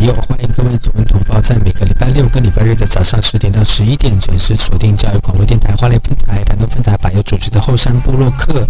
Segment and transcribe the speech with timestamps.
[0.00, 8.66] 右，欢迎各位族人同胞在每个礼拜六跟礼拜日的早上十点到十一点准时锁定教育广播电台花莲分台、台东分台把右主持的后山部落客。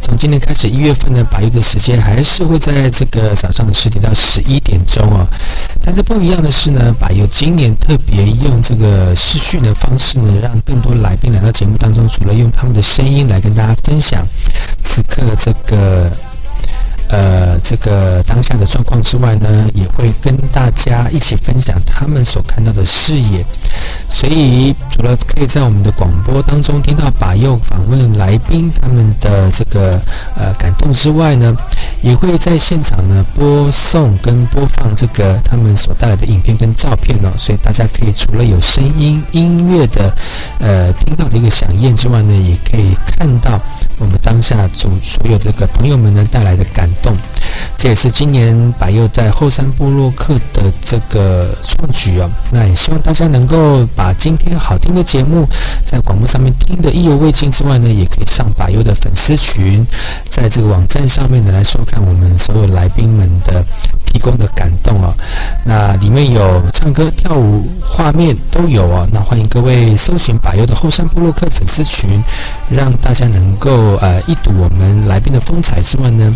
[0.00, 5.26] 从今天开始，一月份呢，把右的时间还是会在这个早上的十点到十一点钟哦。
[5.80, 14.26] 但是不一样的是呢，百佑今年特别用这个视讯的方式呢，让更多来宾来到节目当中，除了用他们的声音来跟大家分享
[14.82, 16.10] 此刻这个。
[17.08, 23.44] 呃，这个当下的状况之外呢，也会跟大家一起分享他们所看到的视野。
[24.08, 30.00] 所以，除了可以在我们的广播当中听到把右访问来宾他们的这个
[30.36, 31.54] 呃感动之外呢，
[32.00, 37.30] 也会在现场呢播送跟播放这个他们所带来的影片跟照片哦。
[37.36, 40.14] 所以大家可以除了有声音音乐的
[40.60, 43.60] 呃听到的一个响应之外呢，也可以看到
[43.98, 46.88] 我们当下组所有这个朋友们呢带来的感。
[47.02, 47.16] 动，
[47.76, 52.30] 这也是今年百佑在后山部落客的这个创举哦。
[52.50, 55.46] 那也希望大家能够把今天好听的节目
[55.84, 59.84] 在广播上面听得意犹未尽之外呢，也可以上百佑的粉丝群，
[60.28, 63.64] 在这个网站上面呢来收看我们所有来宾们的
[64.04, 65.14] 提供的感动哦。
[65.64, 69.08] 那里面有唱歌、跳舞画面都有哦。
[69.12, 72.22] 那欢迎各位搜寻百佑的后山部落客粉丝群，
[72.70, 76.34] 让大家能够呃一睹我们来宾的风采之外呢。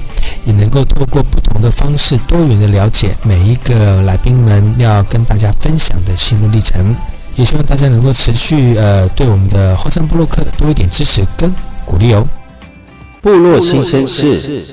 [0.48, 6.96] 也能够透过不同的方式，多元的了解每一个来宾们要跟大家分享的心路历程。
[7.36, 11.54] 也希望大家能够持续呃，对我们的后山部落客多一点支持跟
[11.84, 12.26] 鼓励哦。
[13.20, 14.64] 部落新鲜事。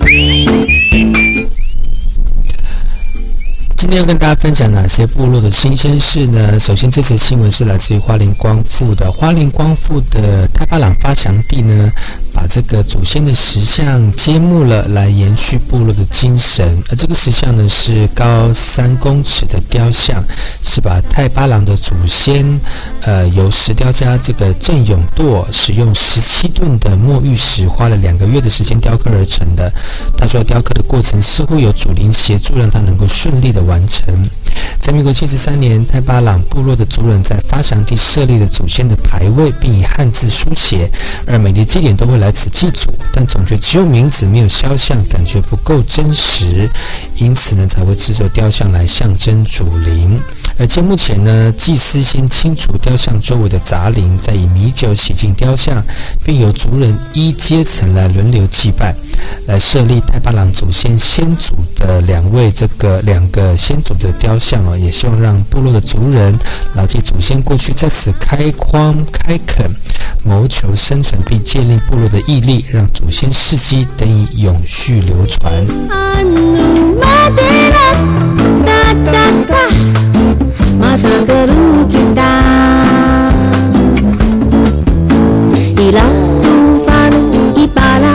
[3.85, 6.59] 今天要跟大家分享哪些部落的新鲜事呢？
[6.59, 11.91] 首先，这则新闻是来自于花莲光复的花莲光复的太巴朗发祥地呢。
[12.33, 16.77] 把这个祖先的石像揭幕了，来延续部落的精神。
[16.89, 20.21] 而这个石像呢，是高三公尺的雕像，
[20.61, 22.59] 是把太巴郎的祖先，
[23.03, 29.71] 呃，由石雕家这个郑永舵使用十七吨的墨玉石，花了两个月的时间雕刻而成的。
[30.17, 34.15] 他说，雕刻的过程似乎有祖灵协助，让他能够顺利的完完成。
[34.79, 40.89] 在民国七十三年，泰巴朗部落的族人在发祥地设立了祖先的牌位，并以汉字书写，
[41.25, 46.69] 而每年祭典都会来此祭祖，但总觉得只有名字没有肖像，感觉不够真实，
[47.17, 50.19] 因此呢才会制作雕像来象征祖灵。
[50.57, 55.83] 而且目前呢，祭司先清除雕像周围的杂灵，再以米酒洗净雕像，
[56.23, 58.95] 并由族人一阶层来轮流祭拜，
[59.47, 66.33] 来设立太巴朗祖先先祖的两位这个两个先祖的雕像哦，也希望让部落的族人
[66.73, 69.69] 牢记祖先过去在此开荒开垦，
[70.23, 75.65] 谋求生存，并建立部落的毅力，让祖先事迹得以永续流传。
[80.81, 82.29] మసగరుకిందా
[85.85, 86.05] ఇలా
[86.43, 87.21] తుఫాను
[87.61, 88.13] ఈ పాలా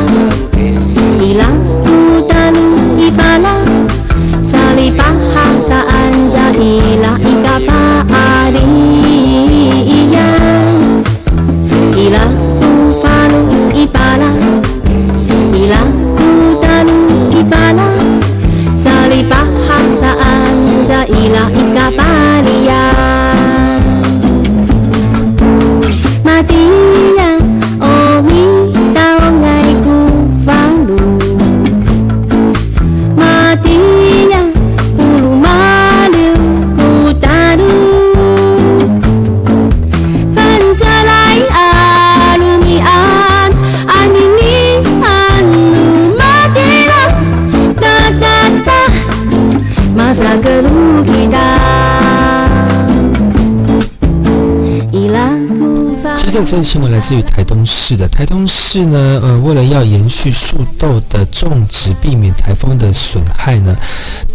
[56.51, 58.09] 这个新闻来自于台东市的。
[58.09, 63.73] 台东市呢，呃，为了要延续树豆的种植，避免台风的损害呢，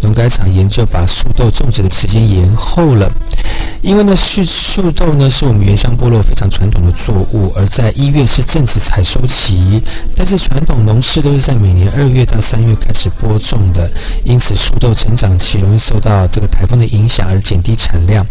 [0.00, 3.12] 农改场研究把树豆种植的时间延后了。
[3.82, 9.82] 因为呢，树树豆呢是我们原乡部落非常传统的作物，而在一月是正值采收期，
[10.16, 13.90] 但是传统农事都是在每年二月到三月开始播种的，
[14.24, 18.26] 因此树豆成长期容易受到这个台风的影响而减低产量。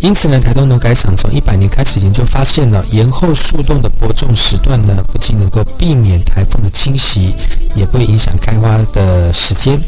[0.00, 7.32] 因此呢，台东农改场从一百年开始研究发现了，延后树洞的播种时段呢，不仅能够避免台风的侵袭，
[7.74, 9.80] 也不会影响开花的时间。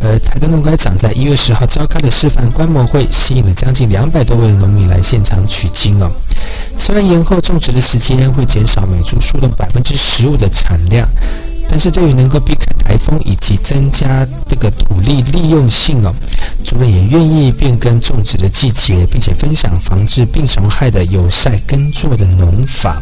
[0.00, 6.08] 而台东农改长在一月十号召开的示范观摩会，吸引了将近两百多位的农民来现场取经哦。
[6.76, 11.06] 虽然延后种植的时间会减少每株树洞百分之十五的产量。
[11.70, 16.14] 但是对于能够避开台风以及增加这个土地利用性哦，
[16.64, 23.00] 主人也愿意变更种植的季节，并且分享防治病虫害的有晒耕作的农法。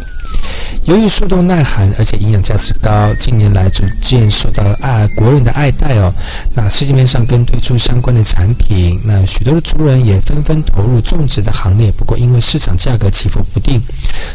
[0.85, 6.13] 由于树豆耐寒，而且营养价值高，近年来逐渐受到爱国人的爱戴哦。
[6.55, 11.91] 那世界面上更推出相关的产品，那许多的族人也纷纷投入种植的行列。
[11.91, 13.83] 不过，因为市场价格起伏不定，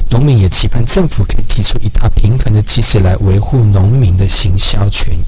[0.10, 5.22] 农民也期盼政府可以提出一套平衡的机制来维护农民的行销权益。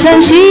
[0.00, 0.49] 接下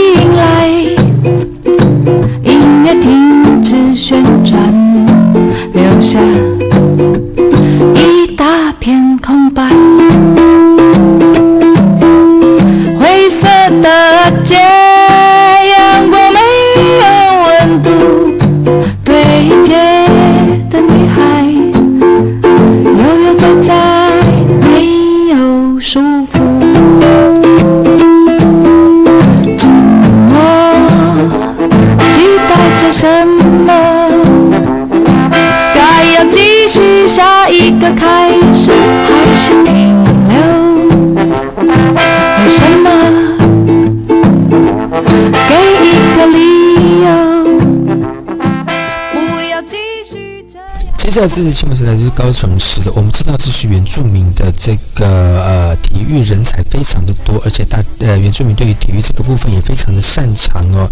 [51.32, 52.90] 这次新闻是来自高雄市的。
[52.92, 55.06] 我们知道，这是原住民的这个
[55.40, 60.90] 呃体育人才非常的多，而且大呃原住民对于体育这个部分也非常的擅长哦。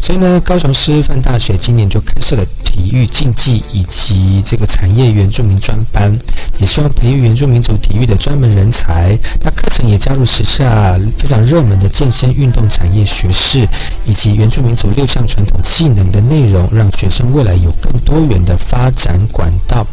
[0.00, 6.16] 所以呢，高雄师范大学今年就开设了体育竞技以及这个产业原住民专班，
[6.62, 9.18] 也希望培育原住民族体育的专门人才。
[9.42, 13.66] 那课程也加入时下非常热门的健身运动产业学士，
[14.06, 19.52] 以及原住民族六项传统技能的内容，让学生未来有更多元的发展管。
[19.66, 19.84] 道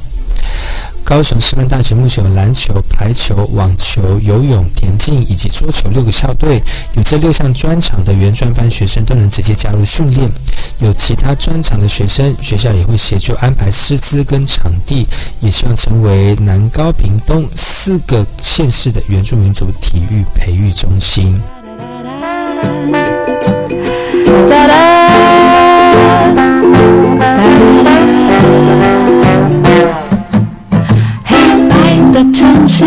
[1.09, 6.61] 高雄师范大学目前有篮球、排球、网球、游泳、田径以及桌球六个校队，
[6.93, 10.29] 有这六项专长的原专班学生都能直接加入训练。
[10.77, 15.07] 有其他专长的学生，学校也会协助安排师资跟场地，
[15.39, 21.41] 也希望成为南高屏东四个县市的原住民族体育培育中心。
[32.19, 32.83] 的城市，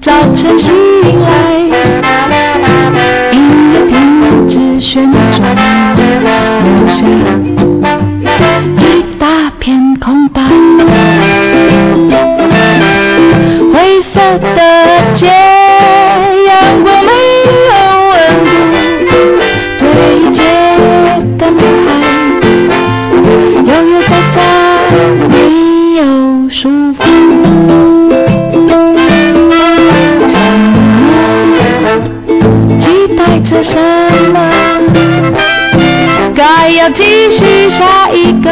[0.00, 0.72] 早晨醒
[1.22, 1.58] 来，
[3.32, 5.16] 音乐停止旋转，
[5.96, 7.04] 留下
[8.78, 8.80] 一
[9.18, 10.40] 大片空白。
[13.74, 14.20] 灰色
[14.54, 14.71] 的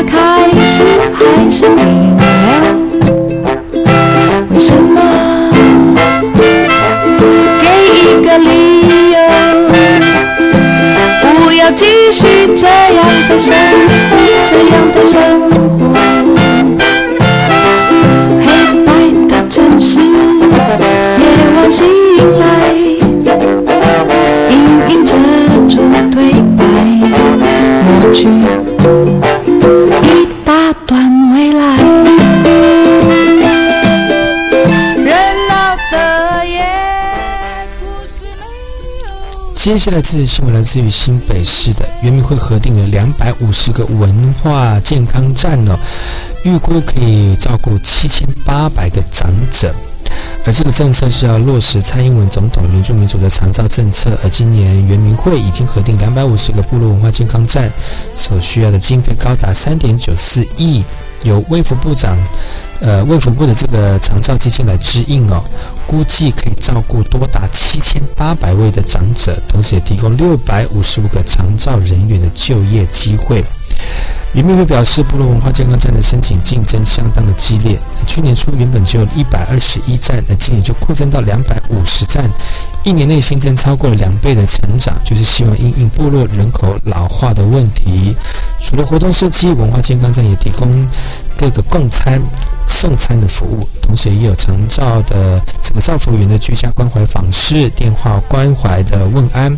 [0.04, 0.82] 开始，
[1.14, 2.22] 还是停留？
[4.50, 4.96] 为什么？
[7.62, 7.64] 给
[7.94, 8.48] 一个理
[9.12, 9.16] 由，
[11.22, 12.26] 不要继续
[12.56, 13.54] 这样的生
[14.09, 14.09] 活，
[39.70, 45.78] 接下来这则新闻来自于新北市的圆明会核定了两百五十个文化健康站哦，
[46.42, 49.72] 预估可以照顾七千八百个长者。
[50.44, 54.18] 而这个政策是要落实蔡英文总统原住民族的长照政策。
[54.24, 57.70] 而今年圆明会已经核定两百五十个部落文化健康站，
[58.16, 60.82] 所需要的经费高达三点九四亿，
[61.22, 62.18] 由卫福部长。
[62.80, 65.42] 呃，卫福部的这个长照基金来支应哦，
[65.86, 73.44] 估计可以照顾多达七千八百位的长者，同时也提供六百五十五个长照人员的就业机会。
[74.32, 77.78] 渔民会表示，部落文化健康站的申请竞争相当的激烈。
[78.06, 82.30] 去年初原本只有一百二十一站，那今年就扩增到两百五十站，
[82.84, 88.14] 一年内新增超过了两倍的成长，就是希望因应部落人口老化的问题。
[88.60, 90.86] 除了活动设计，文化健康站也提供
[91.36, 92.22] 各个供餐。
[92.70, 99.54] 送餐的服务，同时也有长照的这个照服员的居家关怀访视、电话关怀的问安。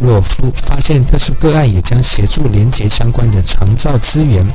[0.00, 4.46] 若发发现特殊个案，也将协助连接相关的长照资源。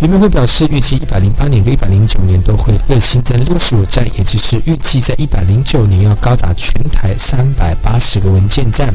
[0.00, 8.94] 渔民会表示，预计一百零八年跟一百零九年都会各新增六十五站，也就是预计在一百零九年要高达全台三百八十个文件站。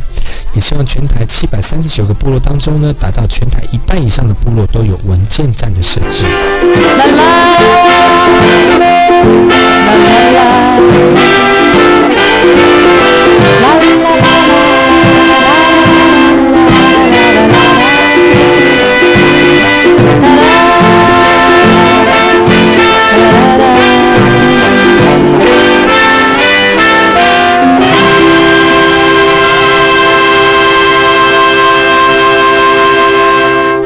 [0.54, 6.25] 也希望全台七百三十九个部落当中呢，达到全台一半以上的部落都有文件站的设置。
[6.25, 8.15] 啦啦。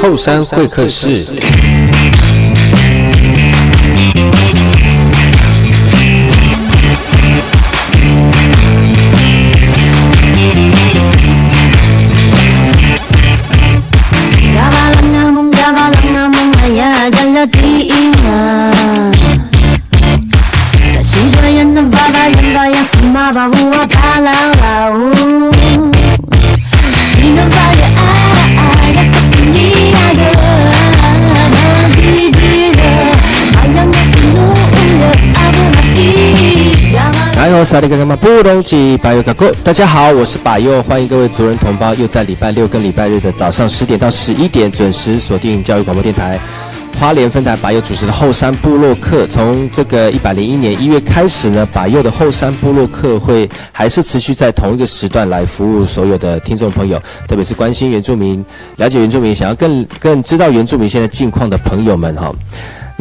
[0.02, 1.26] 后山会客室。
[37.64, 46.40] 萨利格格玛布隆吉巴尤卡库，大家好，我是巴尤，欢迎各位族人同胞，又在礼拜六跟礼拜日的早上十点到十一点准时锁定教育广播电台
[47.00, 49.28] 花莲分台巴尤主持的后山部落客。
[49.28, 58.44] 从这个一百零一年一月开始呢，巴尤的后山部落客会还是持续在同一个时段来服务所有的听众朋友，特别是关心原住民、
[58.78, 62.34] 了解原住民、想要更更知道原住民现在近况的朋友们哈。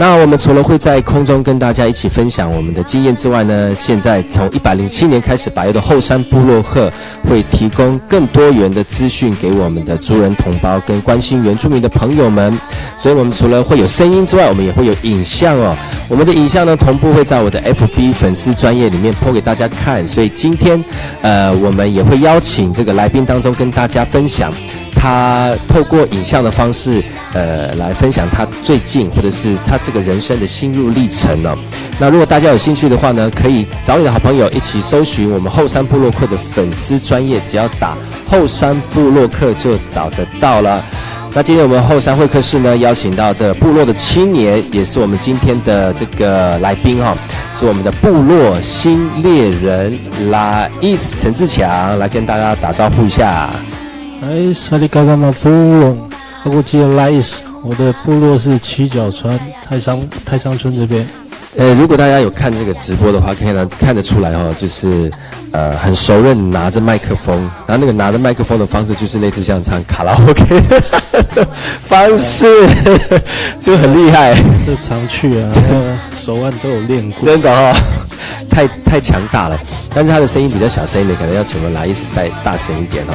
[0.00, 6.88] 那我们除了会在空中跟大家一起分享我们的经验之外呢，现在从一百零七年开始，百佑的后山部落客
[7.28, 12.56] 会提供更多元的资讯给我们的族人同胞跟关心原住民的朋友们。
[12.96, 15.76] 所以，我们除了会有声音之外，我们也会有影像哦。
[16.08, 20.06] 我们的影像呢，同步会在我的 FB 粉丝专业里面播给大家看。
[20.06, 20.82] 所以今天，
[21.22, 24.52] 呃，我们也会邀请这个来宾当中跟大家分享。
[25.00, 27.02] 他透过影像的方式，
[27.32, 31.56] 呃，来分享他最近或者是他这个人生的心路历程呢。
[32.00, 37.96] 那如果大家有兴趣的话呢，可以找你的好朋友一起搜寻我们后山部落客的粉丝专业，只要打
[38.28, 40.84] 后山部落客就找得到了。
[41.32, 47.16] 那今天我们后山会客室呢，邀请到这部落的青年，也是我们今天的这个来宾哈，
[47.52, 49.96] 是我们的部落新猎人
[50.30, 53.50] 拉伊斯陈志强，来跟大家打招呼一下。
[54.20, 55.96] 哎，萨利嘎嘎马部落，
[56.44, 61.06] 我记得来斯，我的部落是七角川太商太商村这边。
[61.56, 65.10] 呃，如果大家有看这个直播的话，可以呢看得出来哈，就是
[65.52, 70.60] 呃很熟认拿着麦克风，然后那个拿着麦克风的方式就是类似像唱卡拉 OK
[71.82, 72.46] 方式，
[73.60, 74.34] 就很厉害。
[74.66, 75.50] 这常去啊，
[76.12, 77.80] 手腕都有练过，真的哈，
[78.50, 79.58] 太太强大了。
[79.94, 83.14] 但是他的声音比较小声一点，可能要请我们来一次再大声一点哈。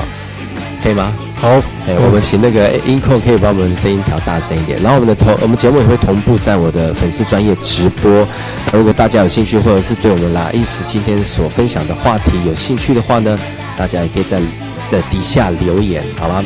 [0.83, 1.13] 可以吗？
[1.39, 1.47] 好，
[1.87, 4.81] 哎，我们请那个音控可以把我们声音调大声一点。
[4.81, 8.27] 然后我们的同我们节目也会同步在我的粉丝专业直播。
[8.73, 13.39] 如果大家有兴趣，或者是对我们拉意思今天所分享的话题有兴趣的话呢，
[13.77, 14.41] 大家也可以在
[14.89, 16.43] 在底下留言，好吗？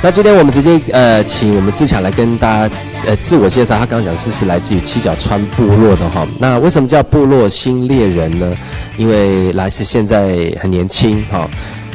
[0.00, 2.74] 那今天我们直接呃，请我们志强来跟大家
[3.06, 3.78] 呃自我介绍。
[3.78, 6.26] 他刚刚讲是是来自于七角川部落的哈。
[6.38, 8.56] 那为什么叫部落新猎人呢？
[8.96, 11.48] 因为来自现在很年轻哈。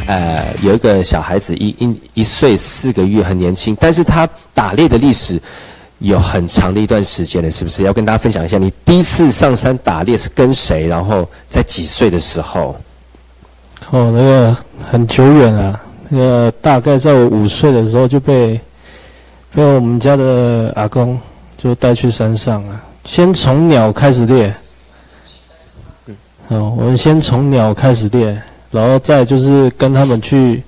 [0.08, 5.42] 呃，有一个小孩子一一一岁四个月，很年轻，但是他打猎的历史
[6.00, 7.84] 有很长的一段时间了，是不是？
[7.84, 10.88] 要跟大家分享一下，你第一次上山打猎是跟谁？
[10.88, 12.76] 然后在几岁的时候？
[13.92, 14.58] 哦，那个
[14.92, 18.60] 很久远啊，那个，大概在我五岁的时候就被
[19.54, 21.20] 被我们家的阿公
[21.58, 24.54] 就带去山上啊，先从鸟开始猎。
[26.50, 28.42] 哦，我们先从鸟开始猎，
[28.74, 30.62] 然后再就是跟他们去，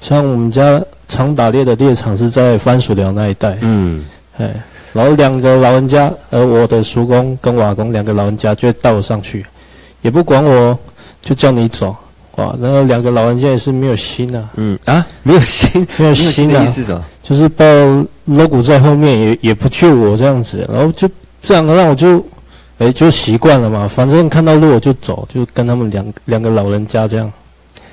[0.00, 4.04] 像我们家常打猎的猎场是在番薯寮那一带，嗯，
[4.36, 4.52] 哎，
[4.92, 9.46] 然后两个老人家，呃，我的叔公跟瓦公两个老人家就会带我上去，
[10.02, 10.76] 也不管我，
[11.22, 11.94] 就叫你走，
[12.36, 14.76] 哇，然后两个老人家也是没有心啊，嗯。
[14.84, 17.02] 啊，没有心， 没有心心啊的意，思？
[17.22, 17.64] 就是抱
[18.24, 21.08] 锣鼓在后面也也不救我这样子，然后就
[21.40, 22.24] 这样让我就，
[22.78, 27.32] 哎，就习惯了嘛，反正看到路我就走，就跟他们两两个老人家这样。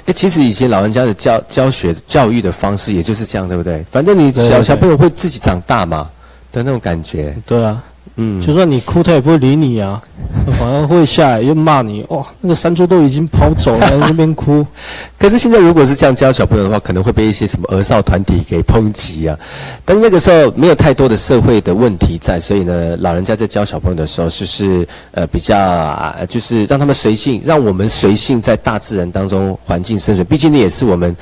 [0.05, 3.85] 哎，其实以前老人家的教教学教育的方式也就是这样，对不对？
[3.89, 6.09] 反正你小小朋友会自己长大嘛
[6.51, 7.81] 的那种感觉，对啊，
[8.15, 10.01] 嗯，就算你哭，他也不会理你啊，
[10.53, 12.05] 反而会下来又骂你。
[12.09, 14.65] 哇，那个山猪都已经跑走了，在那边哭。
[15.17, 19.35] 可是现在如果是这样教小朋友的话，可能会被一些什么儿少团体给抨击啊。
[19.83, 30.23] 但是那个时候没有太多的社会的问题在，所以呢，老人家在教小朋友的时候，就是呃比较啊，就是让他们随性，让我们随性在大自然当中环境生存。
[30.27, 31.15] 毕竟那也是我们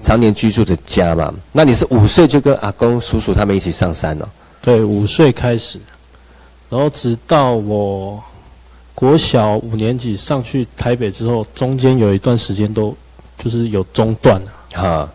[0.00, 1.30] 常年居住的家嘛。
[1.52, 4.28] 那你是五岁就跟阿公、叔叔他们一起上山了、
[4.62, 5.78] 对，五岁开始，
[6.70, 8.22] 然后直到我
[8.94, 12.94] 国小五年级上去台北之后，中间有一段时间都
[13.38, 14.52] 就是有中断了。
[14.74, 15.08] 哈，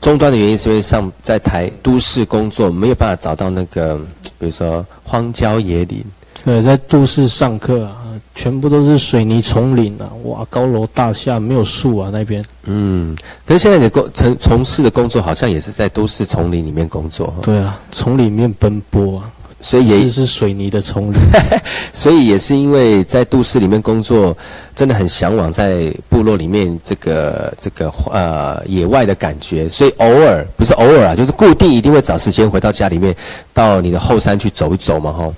[0.00, 3.96] 中断的原因是因为上在台都市工作，没有办法找到那个，
[4.38, 6.04] 比如说荒郊野岭。
[6.44, 8.02] 对，在都市上课啊，
[8.34, 12.44] 全部都是水泥丛林啊，哇，高楼大厦没有树啊，那边。
[12.64, 19.30] 嗯，可是现在你的工从从事的工作好像也是在都市丛林里面工作哈，对啊，丛里面奔波啊，
[19.62, 21.18] 所以也是是水泥的丛林。
[21.94, 24.36] 所以也是因为在都市里面工作，
[24.74, 33.14] 真的很向往在部落里面这个这个呃野外的感觉，所以偶尔不是偶尔啊，就是固定一定会找时间回到家里面，
[33.54, 35.34] 到你的后山去走一走嘛吼。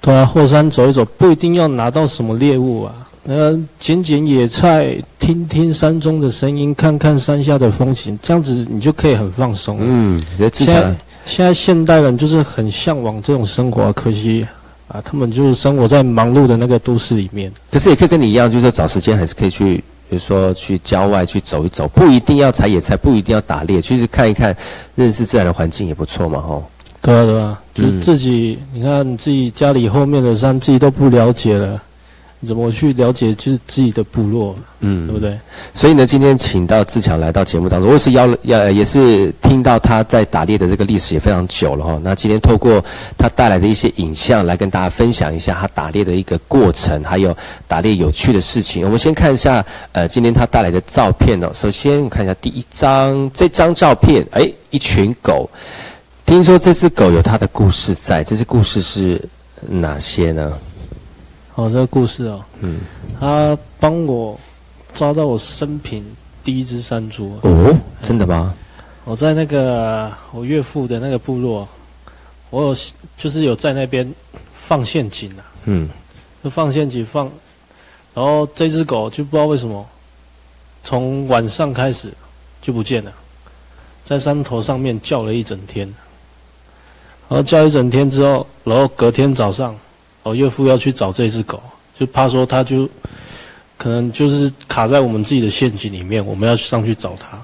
[0.00, 9.78] 对啊，后山走一走，不一定要拿到什么猎物啊，呃，捡捡野菜，听听山中的声音，看看山下的风景，这样子你就可以很放松。
[9.80, 14.46] 嗯，你的志强现在现代人就是很向往这种生活啊，可惜
[14.88, 17.50] 啊，他们就是生活在忙碌的那个都市里面。
[17.70, 19.76] 可是也可以跟你一样，就是找时间还是可以去，
[20.08, 24.54] 比如说去郊外去走一走，不一定要采野菜，不一定要打猎，去看一看，
[24.94, 26.64] 认识自然的环境也不错嘛，吼。
[27.00, 31.82] 对啊，对啊，就是嗯自己，你看你自己家里后面的山，自己都不了解了，
[32.44, 35.38] 你怎么去了解就是自己的部落，嗯，对不对？
[35.72, 42.00] 所以呢，今天请到志强来到节目当中，我是邀了，要也是听到他在打猎的这个历史也非常久了哈。
[42.02, 42.84] 那今天透过
[43.16, 47.32] 他带来的一些影像来跟大家分享一下他打猎的一个过程，还有
[47.68, 48.84] 打猎有趣的事情。
[48.84, 51.48] 我们先看一下，呃，今天他带来的照片哦。
[51.54, 55.48] 首先我看一下第一张，这张照片，哎，一群狗。
[56.26, 59.22] 听说这只狗有它的故事在，这只故事是
[59.68, 60.58] 哪些呢？
[61.54, 62.80] 哦，这个故事哦，嗯，
[63.20, 64.38] 他帮我
[64.94, 66.04] 抓到我生平
[66.42, 67.38] 第一只山猪。
[67.42, 68.54] 哦，真的吗？
[69.04, 71.68] 我在那个我岳父的那个部落，
[72.50, 72.76] 我有
[73.18, 74.10] 就是有在那边
[74.54, 75.88] 放陷阱啊，嗯，
[76.42, 77.30] 就放陷阱放，
[78.14, 79.84] 然后这只狗就不知道为什么，
[80.84, 82.12] 从晚上开始
[82.62, 83.12] 就不见了，
[84.04, 85.86] 在山头上面叫了一整天，
[87.28, 89.76] 然后叫一整天之后，然后隔天早上，
[90.22, 91.62] 我岳父要去找这只狗，
[91.98, 92.88] 就怕说它就
[93.76, 97.38] 可能就是卡在我们自己的陷阱里面，我们要上去找它。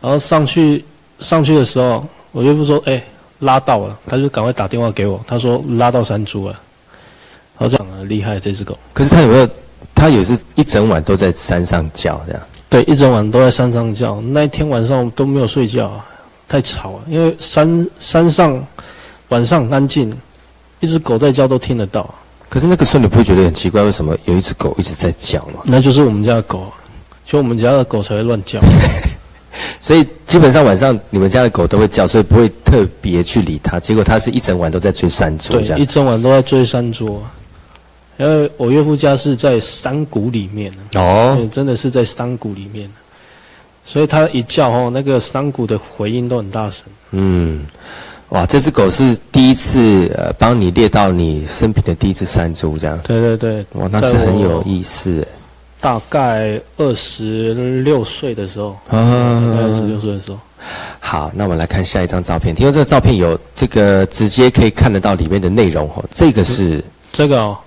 [0.00, 0.84] 然后上去
[1.18, 3.02] 上去的时候，我岳父说：“哎、
[3.40, 6.58] 拉到了。”他就赶快打电话给我，他说拉到山猪了。
[7.58, 8.78] 然后这样啊，厉害这只狗。
[8.94, 9.48] 可是他有没有？
[9.94, 12.42] 他有是一整晚都在山上叫这样。
[12.70, 14.18] 对，一整晚都在山上叫。
[14.22, 16.06] 那一天晚上我都没有睡觉啊，
[16.48, 17.00] 太吵了。
[17.08, 18.66] 因为山山上
[19.28, 20.10] 晚上很安静，
[20.80, 22.12] 一只狗在叫都听得到。
[22.48, 25.62] 可是那个时候你不会觉得很奇怪，为什么有一只狗一直在叫吗？
[25.64, 26.72] 那就是我们家的狗，
[27.24, 28.58] 就我们家的狗才会乱叫。
[29.80, 33.78] 所以基本上晚上你们家的狗都会叫，所以不会特别去理它。
[33.78, 35.86] 结果它是一整晚都在追山猪对这，样一。
[35.86, 37.22] 整晚都在追山猪。
[38.18, 40.70] 因为我岳父家是在山谷里面。
[40.94, 42.90] 哦，真的是在山谷里面，
[43.84, 46.84] 所以它一叫哦，那个山谷的回音都很大声。
[47.12, 47.66] 嗯，
[48.30, 52.98] 哇，这只狗是第一次呃帮你猎到你生平的第一只山猪这样。
[53.04, 55.26] 对对对，哇，那在是很有意思
[55.80, 58.98] 大概二十六岁的时候，哎。
[59.60, 60.38] 二十六岁的时候，
[61.00, 62.54] 好，那我们来看下一张照片。
[62.54, 66.04] 听说这个照片有这个直接可以看得到里面的内容哦。
[66.10, 67.58] 这个是这个哦，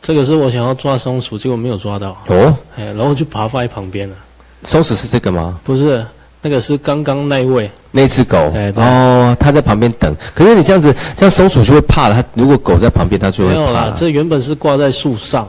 [0.00, 4.16] 这个是我想要抓松鼠，结果没有抓到，哦，哎，然后就把它放在旁边了。
[4.64, 5.58] 松鼠是这个吗？
[5.64, 6.04] 不是，
[6.42, 10.14] 那个是刚刚那位，那只狗哦，它在旁边等。
[10.34, 12.20] 可是你这样子，这样松鼠就会怕了。
[12.20, 15.48] 它如果狗在旁边，它就会没有啦这原本是挂在树上，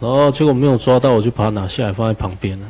[0.00, 2.66] 然后结果没有抓到，我就把它拿下来放在旁边了。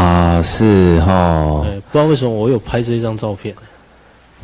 [0.00, 1.60] 啊，是哈。
[1.62, 3.54] 对，不知道为什么我有拍这一张照片。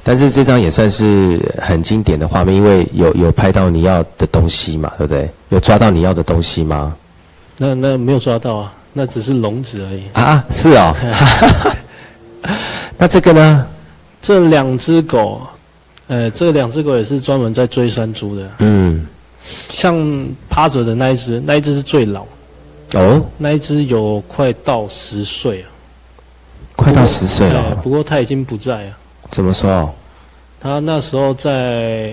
[0.04, 5.28] 但是这张也算是很经典的画面，因为有有拍到你要的东西嘛，对不对？
[5.48, 6.94] 有抓到你要的东西吗？
[7.56, 10.04] 那那没有抓到啊，那只是笼子而已。
[10.12, 10.94] 啊啊，是哦。
[12.98, 13.66] 那这个呢？
[14.20, 15.40] 这两只狗，
[16.08, 18.50] 呃，这两只狗也是专门在追山猪的。
[18.58, 19.06] 嗯，
[19.68, 22.24] 像趴着的那一只，那一只是最老，
[22.94, 25.68] 哦，那一只有快到十岁了。
[26.74, 27.76] 快到十岁了。
[27.82, 28.96] 不过它已经不在了。
[29.30, 29.94] 怎么说？
[30.60, 32.12] 它那时候在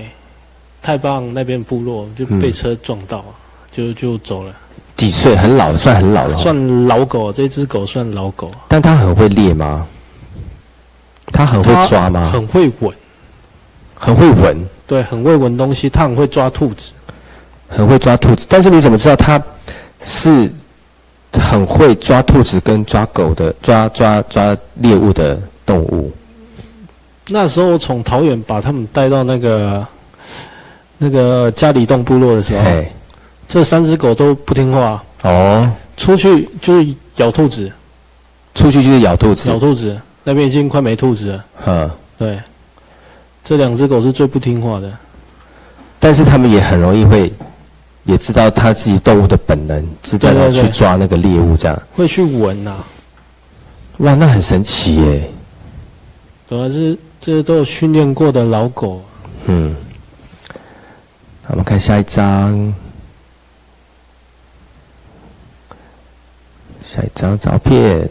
[0.82, 3.26] 太棒那边部落就被车撞到，
[3.72, 4.54] 就就走了。
[4.96, 5.36] 几岁？
[5.36, 6.38] 很老了，算很老了哦。
[6.38, 8.52] 算老狗，这只狗算老狗。
[8.68, 9.88] 但它很会猎吗？
[11.36, 12.30] 它很会抓吗？
[12.32, 12.96] 很会闻，
[13.94, 15.90] 很会闻，对，很会闻东西。
[15.90, 16.94] 它很会抓兔子。
[17.68, 18.46] 很会抓兔子。
[18.48, 19.42] 但是你怎么知道它
[20.00, 20.50] 是
[21.34, 26.10] 很会抓兔子跟抓狗的抓抓抓猎物的动物？
[27.28, 29.86] 那时候我从桃园把他们带到那个
[30.98, 32.64] 那个嘉里洞部落的时候，
[33.46, 37.70] 这三只狗都不听话，哦，出去就是咬兔子，
[38.54, 39.60] 出去就是咬兔子咬。
[39.60, 40.00] 兔子。
[40.26, 41.46] 那边已经快没兔子了。
[41.68, 42.40] 嗯，对，
[43.44, 44.92] 这两只狗是最不听话的。
[46.00, 47.32] 但是他们也很容易会，
[48.04, 51.82] 也知道它自己动物的本能，知道要去抓那个猎物，这样。
[51.96, 52.84] 会去闻啊，
[54.00, 55.30] 哇，那很神奇耶。
[56.50, 59.02] 主要是这都有训练过的老狗。
[59.46, 59.76] 嗯，
[61.44, 62.74] 好我们看下一张，
[66.84, 68.10] 下一张照片，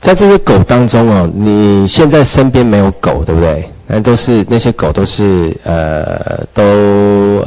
[0.00, 3.68] 在这些狗当中哦，你现在身边没有狗，对不对？
[3.86, 6.62] 那都是那些狗都是呃都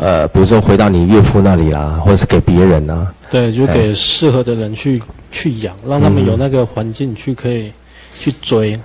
[0.01, 3.11] 呃，比如说回到你岳父那里啦，或者是给别人啊。
[3.31, 7.71] 对，就哎给适合的人去去养，让他们有那个环境去可以
[8.19, 8.79] 去追。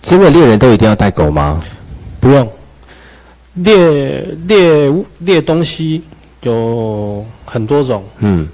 [0.00, 1.60] 真的猎人都一定要带狗吗？
[2.18, 2.48] 不用
[3.54, 6.02] 猎猎物猎东西
[6.42, 8.48] 有很多种，嗯，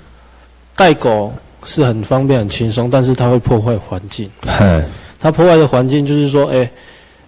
[0.75, 1.33] 带狗
[1.65, 4.31] 是很方便很轻松，但是它会破坏环境。
[4.47, 4.85] 哼，
[5.21, 6.71] 它破坏的环境就是说，哎，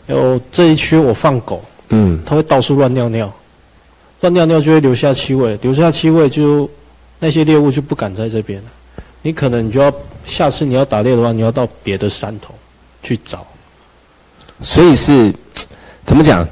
[0.07, 3.33] 有这一区我放狗，嗯，它会到处乱尿尿，
[4.21, 6.69] 乱尿尿就会留下气味，留下气味就
[7.19, 8.69] 那些猎物就不敢在这边了。
[9.23, 9.93] 你可能你就要
[10.25, 12.55] 下次你要打猎的话，你要到别的山头
[13.03, 13.47] 去找。
[14.61, 15.35] 所以是
[16.07, 16.47] 怎么讲？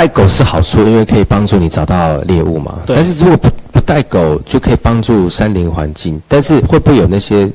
[0.00, 2.78] 带狗是好处，因为可以帮助你找到猎物嘛。
[2.86, 6.18] 对但是如果不不带狗，就可以帮助山林环境。
[6.26, 7.46] 但是会不会有那些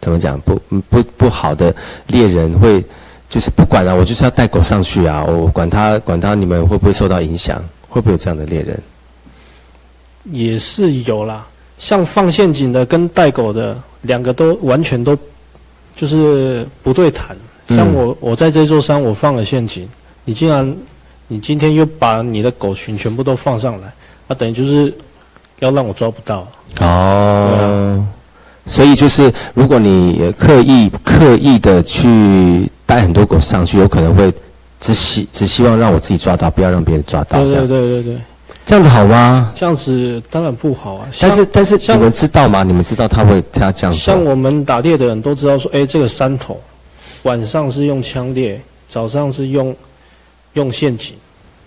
[0.00, 0.60] 怎么讲不
[0.90, 1.72] 不不好的
[2.08, 2.84] 猎人会，
[3.30, 7.62] 就是不管了、我就是要带狗上去啊，我管他管他你们会不会受到影响？
[7.88, 8.82] 会不会有这样的猎人？
[10.24, 11.46] 也是有啦，
[11.78, 15.16] 像放陷阱的跟带狗的两个都完全都
[15.94, 17.36] 就是不对谈。
[17.68, 19.88] 嗯像我，我在这座山我放了陷阱，
[20.24, 20.76] 你竟然
[21.32, 23.90] 你今天又把你的狗群全部都放上来，
[24.28, 24.92] 那等于就是
[25.60, 26.46] 要让我抓不到。
[26.78, 28.06] 哦，
[28.66, 34.30] 所以就是如果你呃刻意刻意的去带很多狗上去，有可能会
[34.78, 38.16] 只希只希望让我自己抓到，不要让别人抓到，对对对对对，
[38.66, 39.50] 这样子好吗？
[39.54, 41.08] 这样子当然不好啊。
[41.18, 42.62] 但是但是你们知道吗？
[42.62, 44.22] 你们知道他会他这样像？
[44.22, 46.60] 我们打猎的人都知道说，哎，这个山头
[47.22, 49.74] 晚上是用枪猎，早上是用
[50.52, 51.16] 用陷阱。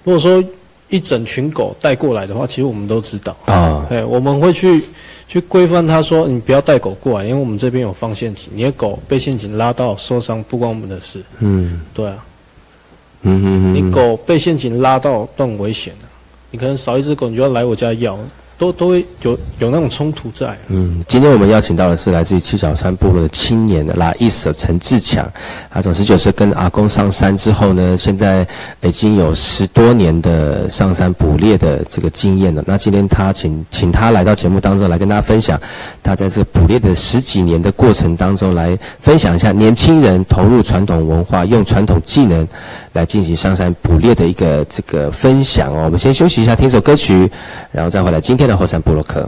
[0.06, 0.42] 如果说
[0.88, 3.36] 一整群狗带过来的话，其实我们都知道。
[3.46, 4.82] 啊，哎，我们会去
[5.28, 11.22] 去规范他说，你不要带狗过来，因为我们这边有放陷阱，你的狗被陷阱拉到受伤不关我们的事。
[11.40, 11.82] 嗯。
[11.94, 12.24] 对啊，
[13.24, 16.08] 嗯嗯嗯，你狗被陷阱拉到都很危险的，
[16.52, 18.18] 你可能少一只狗，你就要来我家要，
[18.58, 20.58] 都都会有有那种冲突在。
[20.68, 25.30] 嗯，今天我们邀请到的是来自于七角川部落的青年的拉伊舍陈志强。
[25.72, 28.48] 他从十九岁跟阿公上山之后呢，现在
[28.82, 32.64] 已经有十多年的上山捕猎的这个经验了。
[32.66, 35.60] 那今天他请请他来到节目当中来跟大家分享，
[36.02, 42.48] 他在这个捕猎的十几年的过程当中来分享一下年轻人投入传统文化，用传统技能
[42.94, 45.84] 来进行上山捕猎的一个这个分享哦。
[45.86, 47.30] 我们先休息一下，听首歌曲，
[47.72, 49.28] 然后再回来今天的后山布洛克。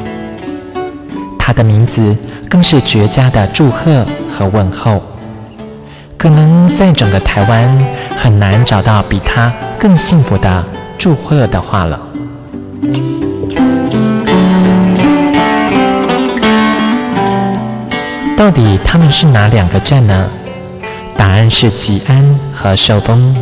[1.43, 2.15] 他的名字
[2.47, 5.01] 更是绝佳的祝贺和问候，
[6.15, 7.67] 可能在整个台湾
[8.15, 10.63] 很难找到比他更幸福的
[10.99, 11.99] 祝贺的话了。
[18.37, 20.29] 到底他们是哪两个站呢？
[21.17, 23.35] 答案是吉安和寿丰。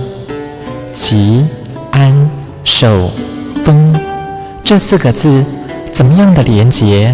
[0.94, 1.46] 吉
[1.92, 2.30] 安
[2.64, 3.12] 寿
[3.66, 3.94] 丰
[4.64, 5.44] 这四个字，
[5.92, 7.14] 怎么样的连结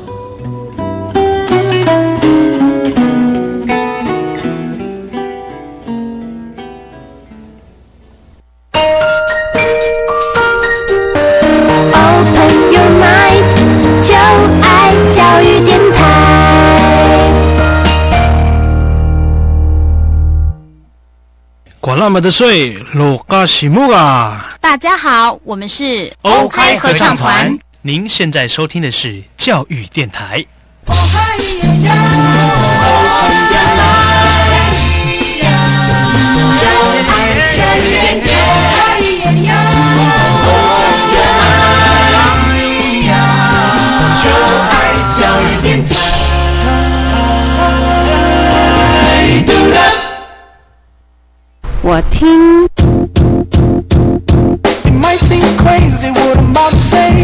[22.01, 24.57] 那么的水，罗嘎西木啊！
[24.59, 27.55] 大家好，我们是欧开合唱团。
[27.83, 30.43] 您现在收听的是教育电台。
[30.87, 30.93] 我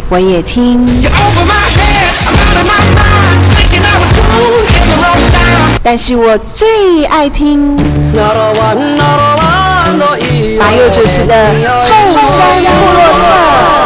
[0.09, 0.87] 我也听，
[5.83, 7.75] 但是我最爱听。
[10.57, 11.51] 马佑主持的
[11.89, 13.76] 后山部落客。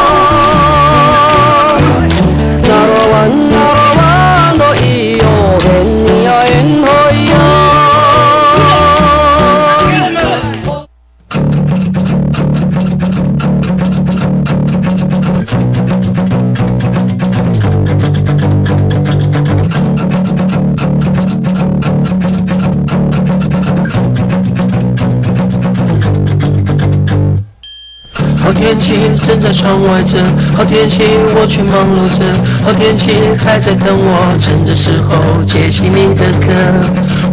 [29.52, 30.18] 窗外着，
[30.56, 31.04] 好天气
[31.36, 32.24] 我却忙碌着，
[32.64, 36.48] 好天气还在等我，趁着时候接起你的歌。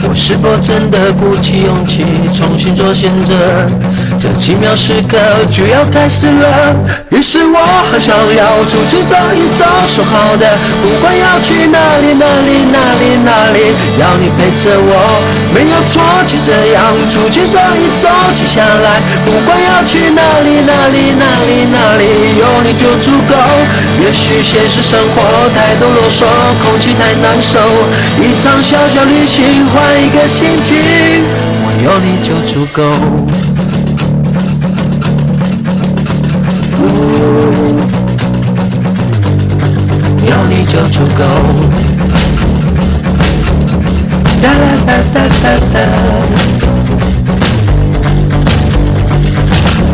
[0.08, 3.34] 我是否真的鼓起勇气重新做选择？
[4.18, 5.16] 这奇妙时刻
[5.48, 6.74] 就要开始了，
[7.10, 15.22] 于是我很想要出去走一走，说好的，不管要去哪里哪里哪里哪里，要你陪着我，
[15.54, 23.38] 没有错，就这样出去走一走，接下来不管要去哪里哪里哪里哪里，有你就足够。
[24.02, 25.22] 也许现实生活
[25.54, 26.26] 太多啰嗦，
[26.66, 27.62] 空气太难受，
[28.18, 30.74] 一场小小旅行换一个心情，
[31.62, 32.82] 我有你就足够。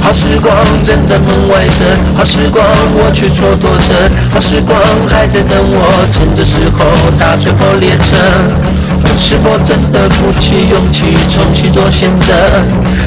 [0.00, 1.84] 好时光正在门外着，
[2.16, 3.94] 好时光我却蹉跎着，
[4.32, 8.16] 好时光还在等我，趁着时候搭最后列车。
[9.02, 12.34] 我是否真的鼓起勇气重新做选择？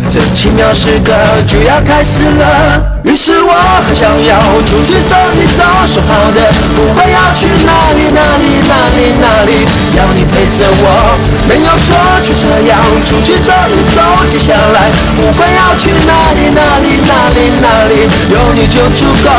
[0.09, 1.13] 这奇妙时刻
[1.45, 2.96] 就要开始了。
[3.03, 3.53] 于是我
[3.87, 4.35] 很想要
[4.65, 6.41] 出去走一走，说好的
[6.75, 9.63] 不管要去哪里哪里哪里哪里，
[9.95, 11.15] 要你陪着我，
[11.47, 14.01] 没有说，就这样出去走一走。
[14.27, 19.29] 接下来不管要去哪里哪里哪里哪里，有你就足够。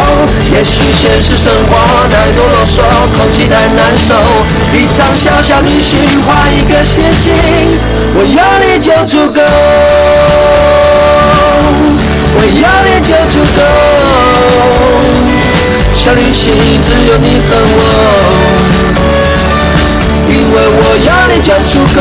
[0.55, 1.77] 也许现实生活
[2.09, 2.81] 太多啰嗦，
[3.19, 4.15] 空气太难受，
[4.73, 7.35] 一场小小旅行换一个心情，
[8.15, 9.43] 我有你就足够。
[12.35, 13.61] 我要你就足够，
[15.95, 16.41] 小旅行
[16.81, 17.77] 只有你和我，
[20.29, 22.01] 因为我要你就足够，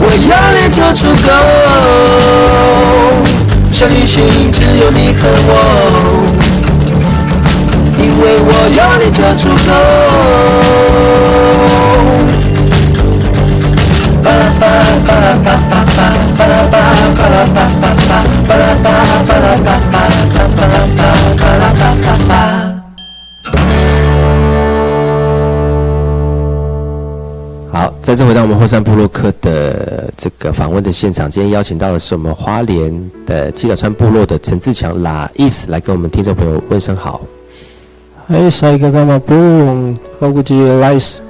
[0.00, 1.28] 我有你就足够，
[3.72, 4.16] 小旅行
[4.50, 5.50] 只有你和我，
[7.98, 11.37] 因为我有你就足够。
[28.08, 37.20] 再次回到我们后山部落客的这个访问的现场，今天邀请到的是我们花莲的七角川部落的陈志强拉伊斯来跟我们听众朋友问声好。
[38.28, 39.94] 哎，塞个干嘛不用？
[40.18, 41.20] 高估计来斯。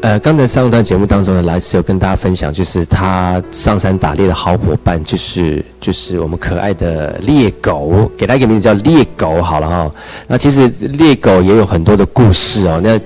[0.00, 9.90] 呃，刚才上一段节目当中呢，莱斯有跟大家分享，就是他上山打猎的好伙伴，就是就是我们可爱的猎狗，给他一个名字叫猎狗好了哈。
[10.26, 12.80] 那其实猎狗也有很多的故事哦。
[12.82, 12.98] 那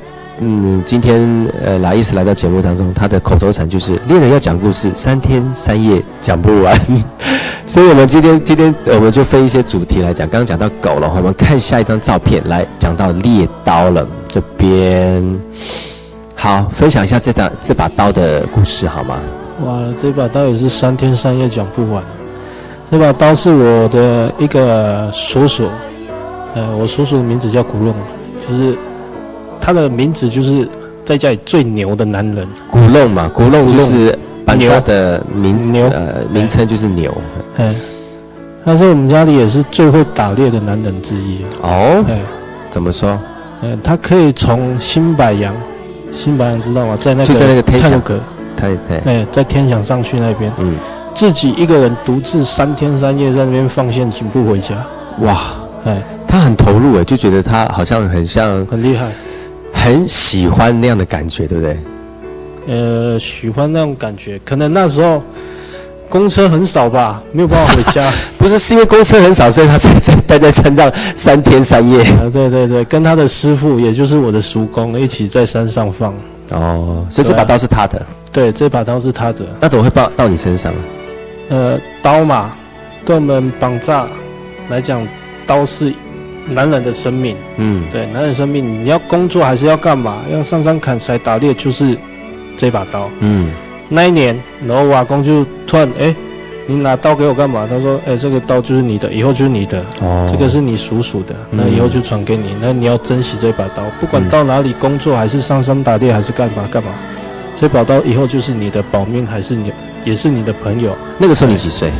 [0.45, 6.76] 嗯，今天呃，来伊斯来到节目当中，他的口头禅就是猎人要讲故事，三天三夜讲不完。
[7.64, 10.28] 所以我们今天今天我们就分一些主题来讲。
[10.28, 14.05] 刚刚讲到狗了，我们看下一张照片，来讲到猎刀了。
[14.28, 15.40] 这边
[16.34, 19.20] 好，分享一下这张这把刀的故事好吗？
[19.64, 22.03] 哇，这把刀也是三天三夜讲不完。
[22.90, 25.68] 这把刀是我的一个叔叔，
[26.55, 27.95] 呃，我叔叔的名字叫古龙，
[28.47, 28.76] 就是
[29.63, 30.69] 他的名字就是
[31.05, 32.47] 在家里最牛的男人。
[32.69, 35.89] 古弄嘛，古弄就是搬家的名字牛。
[35.89, 37.17] 呃名称就是牛。
[37.59, 37.75] 嗯，
[38.65, 41.45] 他是我们家里也是最会打猎的男人之一。
[41.63, 42.19] 哦，哎，
[42.73, 43.17] 怎么说？
[43.63, 45.55] 嗯，他可以从新百阳，
[46.13, 46.97] 新百阳知道吗？
[47.01, 47.81] 在那个就在那个天
[48.57, 50.75] 对对，哎，在天祥上去那边，嗯，
[51.15, 54.75] 自己一个人独自三天三夜在那边放陷阱不回家，
[55.21, 55.41] 哇，
[55.85, 59.07] 哎，他很投入哎，就觉得他好像很像很厉害。
[59.73, 61.79] 很喜欢那样的感觉，对不对？
[62.68, 65.20] 呃，喜欢那种感觉，可能那时候
[66.09, 68.09] 公车很少吧，没有办法回家。
[68.39, 72.03] 不是，是因为公车很少，所以他才在 待在山上三天三夜。
[72.03, 76.14] 啊，对对对，跟他的师傅，也就是我的叔公，一起在山上放。
[76.51, 78.01] 哦，所以这把刀是他的。
[78.31, 79.45] 对，这把刀是他的。
[79.61, 80.73] 那怎么会到到你身上？
[81.49, 82.57] 呃，刀嘛，
[83.05, 84.07] 对我们绑架
[84.68, 85.07] 来讲，
[85.47, 85.93] 刀是
[86.49, 87.36] 男人的生命。
[87.57, 90.22] 嗯，对，男人生命，你要工作还是要干嘛？
[90.32, 91.97] 要上山砍柴打猎，就是
[92.57, 93.09] 这把刀。
[93.20, 93.51] 嗯，
[93.88, 96.14] 那一年，然后我阿公就突然，哎，
[96.66, 97.66] 你拿刀给我干嘛？
[97.68, 99.84] 他说，哎，这个刀就是你的，以后就是你的。
[100.01, 102.55] 哦，这个是你叔叔的，那以后就传给你。
[102.61, 106.90] 那你要珍惜这把刀，不管到哪里工作，还是上山打猎，还是干嘛干嘛，
[107.55, 109.72] 这把刀以后就是你的保命，还是你
[110.05, 110.97] 也是你的朋友。
[111.18, 111.90] 那个时候你几岁？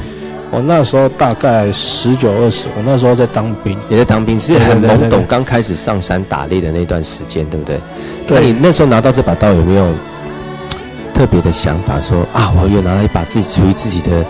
[0.53, 3.74] 我那时候大概十九二十，我那时候在当兵。
[3.88, 7.80] 也在当兵，是很懵懂，刚开始上山打猎的那段时间，对不对？
[8.26, 9.88] 对那你那时候拿到这把刀，有没有
[11.14, 14.22] 特别的想法说啊，我又拿到一把自己属于自己的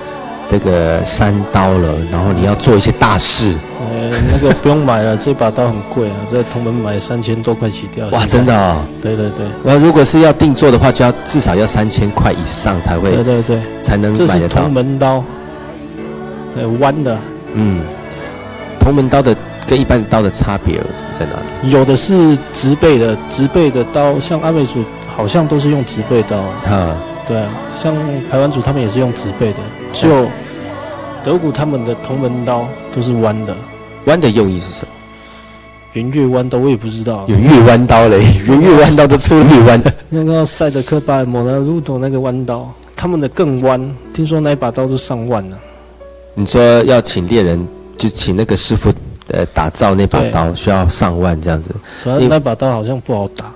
[0.48, 3.52] 这个山刀了，然后你要做一些大事？
[3.80, 8.06] 呃，那个不用买了，这把刀很贵啊，在同门买三千多块起掉。
[8.10, 8.84] 哇，真的哦！
[9.02, 14.72] 对对对那如果是要定做的话，就要至少要三千块以上才会对对对，才能买得到这是同。
[14.72, 15.24] 门刀，
[16.56, 17.18] 呃，弯的，
[17.54, 17.82] 嗯，
[18.78, 19.36] 同门刀的
[19.66, 20.78] 跟一般的刀的差别
[21.14, 21.32] 在哪
[21.62, 21.70] 里？
[21.70, 26.42] 有的是直背的，直背的刀，像阿美族好像都是用直背刀。
[26.64, 26.94] 哈，
[27.26, 27.48] 对啊，
[27.82, 27.94] 像
[28.30, 29.58] 台湾族他们也是用直背的，
[29.92, 30.28] 只有
[31.24, 33.54] 德古他们的同门刀都是弯的。
[34.06, 34.88] 弯的用意是什么？
[35.92, 39.94] 圆月弯刀我也不知道，有月弯刀嘞，圆月弯刀都出月弯的。
[40.08, 45.56] 那个赛德克巴尔摩纳鲁多那个弯刀，他们的更弯，听说那一把刀是上万呢、
[46.34, 47.66] 你说要请猎人，
[47.96, 48.92] 就请那个师傅
[49.28, 51.74] 呃打造那把刀，需要上万这样子。
[52.02, 53.52] 主要那把刀好像不好打。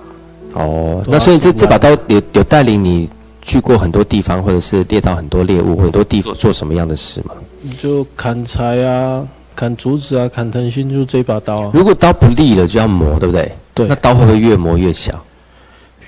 [0.53, 3.09] 哦，那所以这这把刀有有带领你
[3.41, 7.33] 去过很多地方，或者是猎到很多猎物，很多地方做什么样的事吗？
[7.77, 9.25] 就砍柴啊，
[9.55, 11.71] 砍竹子啊，砍藤心，就这把刀啊。
[11.73, 13.51] 如果刀不利了，就要磨，对不对？
[13.73, 15.23] 对那刀会不会越磨越小？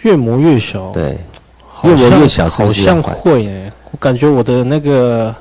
[0.02, 1.18] 越磨越小，对，
[1.84, 5.36] 越磨越小是好像会诶、我感觉我的那个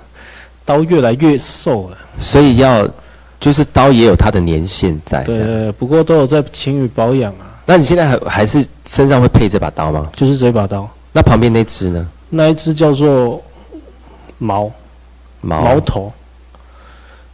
[0.68, 1.96] 刀越来越瘦了。
[2.18, 2.86] 所以要
[3.40, 5.24] 就是刀也有它的年限在。
[5.24, 10.10] 对，不过都有在勤于保养啊，那你现在还还是身上会配这把刀吗？
[10.14, 10.86] 就是这把刀。
[11.10, 12.06] 那旁边那只呢？
[12.28, 13.42] 那一只叫做
[14.36, 14.70] 毛
[15.40, 16.12] 毛毛头。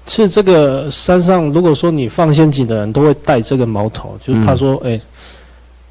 [0.06, 5.00] 是这个山上，如果说你放陷阱的人都会带这个矛头，就是怕说，哎、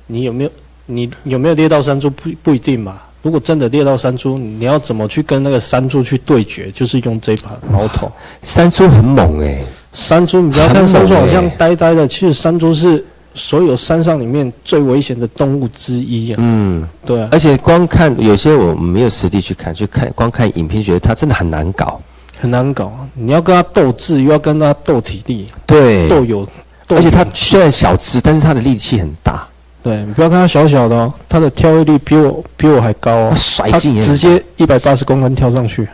[0.07, 0.51] 你有没有
[0.85, 3.01] 你有没有猎到山猪不不一定嘛。
[3.23, 6.69] 如果真的猎到山猪，你要怎么去跟那个山猪去对决？
[6.71, 8.11] 就是用这把矛头。
[8.41, 9.63] 山猪很猛哎、
[9.93, 13.03] 山猪，你不要看山猪好像欸呆呆的，其实山猪是
[13.33, 16.35] 所有山上里面最危险的动物之一啊。
[16.39, 22.01] 嗯，对啊，而且光看有些我没有实地去看，去看光看影片，觉得它真的很难搞。
[22.41, 22.91] 很难搞。
[23.13, 26.45] 你要跟它斗智，又要跟它斗体力，对，斗有，
[26.85, 29.47] 斗而且它虽然小只，但是它的力气很大，
[29.83, 35.87] 对你不要看它小小的哦，它的跳跃力比我比我还高哦它，甩它劲直接一百八十公分跳上去。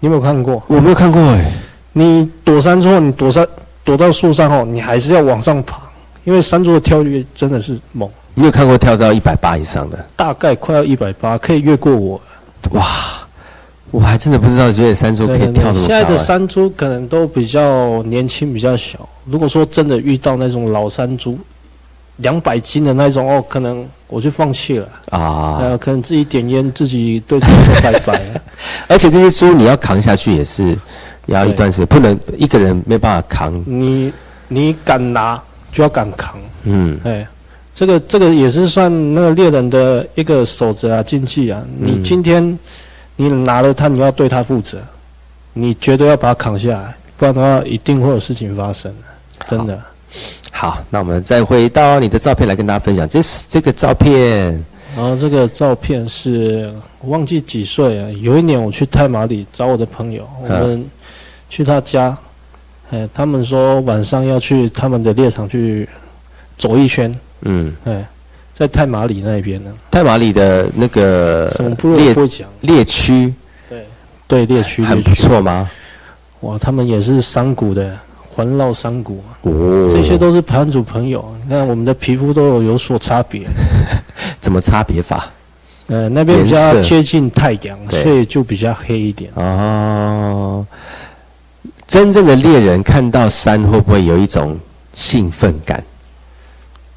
[0.00, 0.62] 你有没有看过？
[0.66, 1.52] 我没有看过哎、
[1.92, 3.46] 你躲山猪后，你躲山
[3.84, 5.80] 躲到树上后，你还是要往上爬，
[6.24, 9.98] 因为山猪的跳跃真的是猛，你有看过跳到一百八以上的？
[10.16, 12.20] 大概快要一百八，可以越过我。
[12.70, 12.84] 哇，
[13.90, 19.06] 我还真的不知道，觉得山猪可以跳那么高、现在的哎山猪可能都比较年轻，比较小。
[19.26, 21.38] 如果说真的遇到那种老山猪，
[22.18, 24.88] 两百斤的那种哦，可能我就放弃了。
[25.10, 28.20] 啊，呃，可能自己点烟，自己对自己说拜拜。
[28.86, 30.76] 而且这些猪你要扛下去也是
[31.26, 33.62] 要一段时间，不能一个人没办法扛。
[33.66, 34.12] 你
[34.48, 35.40] 你敢拿
[35.72, 37.26] 就要敢扛，嗯，哎，
[37.72, 41.62] 这个这个也是算那个猎人的一个守则啊、禁忌啊。
[41.78, 42.58] 你嗯今天
[43.16, 44.78] 你拿了它，你要对它负责，
[45.52, 48.92] 你绝对要把它扛下来，不然的话一定会有事情发生，
[49.48, 49.78] 真的。
[50.50, 53.08] 好，那我们再回到你的照片来跟大家分享。
[53.08, 54.52] 这是这个照片，
[54.96, 58.12] 然后这个照片是我忘记几岁了？
[58.14, 60.90] 有一年我去太马里找我的朋友，我嗯们
[61.48, 62.16] 去他家，
[62.90, 65.88] 哎，他们说晚上要去他们的猎场去
[66.56, 68.04] 走一圈，嗯，哎，
[68.52, 73.32] 在太马里那边呢，太马里的那个什么部落猎不会讲，猎区
[73.68, 73.86] 对
[74.26, 75.70] 对猎区很不，错吗？
[76.40, 77.96] 哇，他们也是山谷的，
[78.38, 79.20] 环绕山谷
[79.90, 83.44] 这些都是盘主朋友，你看我们的皮肤都有有所差别，
[84.38, 85.26] 怎么差别法？
[85.88, 89.28] 呃，那边比较接近太阳，所以就比较黑一点。
[89.34, 90.64] 哦，
[91.88, 94.56] 真正的猎人看到山会不会有一种
[94.92, 95.82] 兴奋感？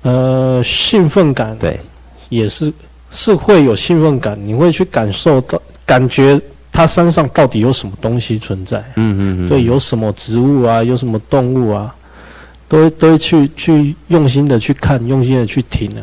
[0.04, 1.80] 呃，兴奋感对，
[2.30, 2.72] 也是
[3.10, 6.40] 是会有兴奋感，你会去感受到，感觉
[6.72, 11.94] 它山上到底有什么东西存在，嗯嗯嗯，对，有什么植物啊，有什么动物啊，
[12.68, 16.02] 都会都会去去用心的去看，用心的去听啊。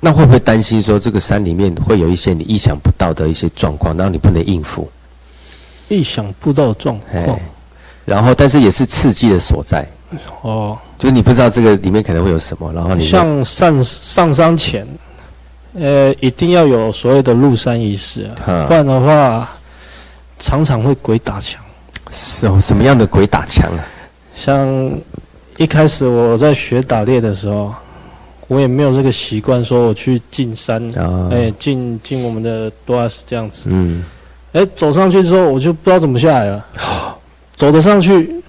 [0.00, 4.90] 那会不会担心说这个山里面会有一些你意想不到的一些状况，然后你不能应付？
[5.88, 7.38] 意想不到的状哎况，
[8.06, 9.86] 然后但是也是刺激的所在，
[10.40, 14.86] 哦，就是你不知道这个里面可能会有什么，然后你像上上山前，
[15.78, 19.48] 呃，一定要有所谓的入山仪式啊，哈不然的话，
[20.38, 21.60] 常常会鬼打墙。
[22.10, 23.84] 是哦什么样的鬼打墙啊？
[24.34, 24.90] 像
[25.58, 27.72] 一开始我在学打猎的时候，
[28.48, 34.04] 我也没有这个习惯，说我去进山，啊，哎、进进我们的多阿斯这样子，嗯，
[34.52, 36.66] 哎、走上去之后，我就不知道怎么下来了，
[37.54, 38.42] 走得上去，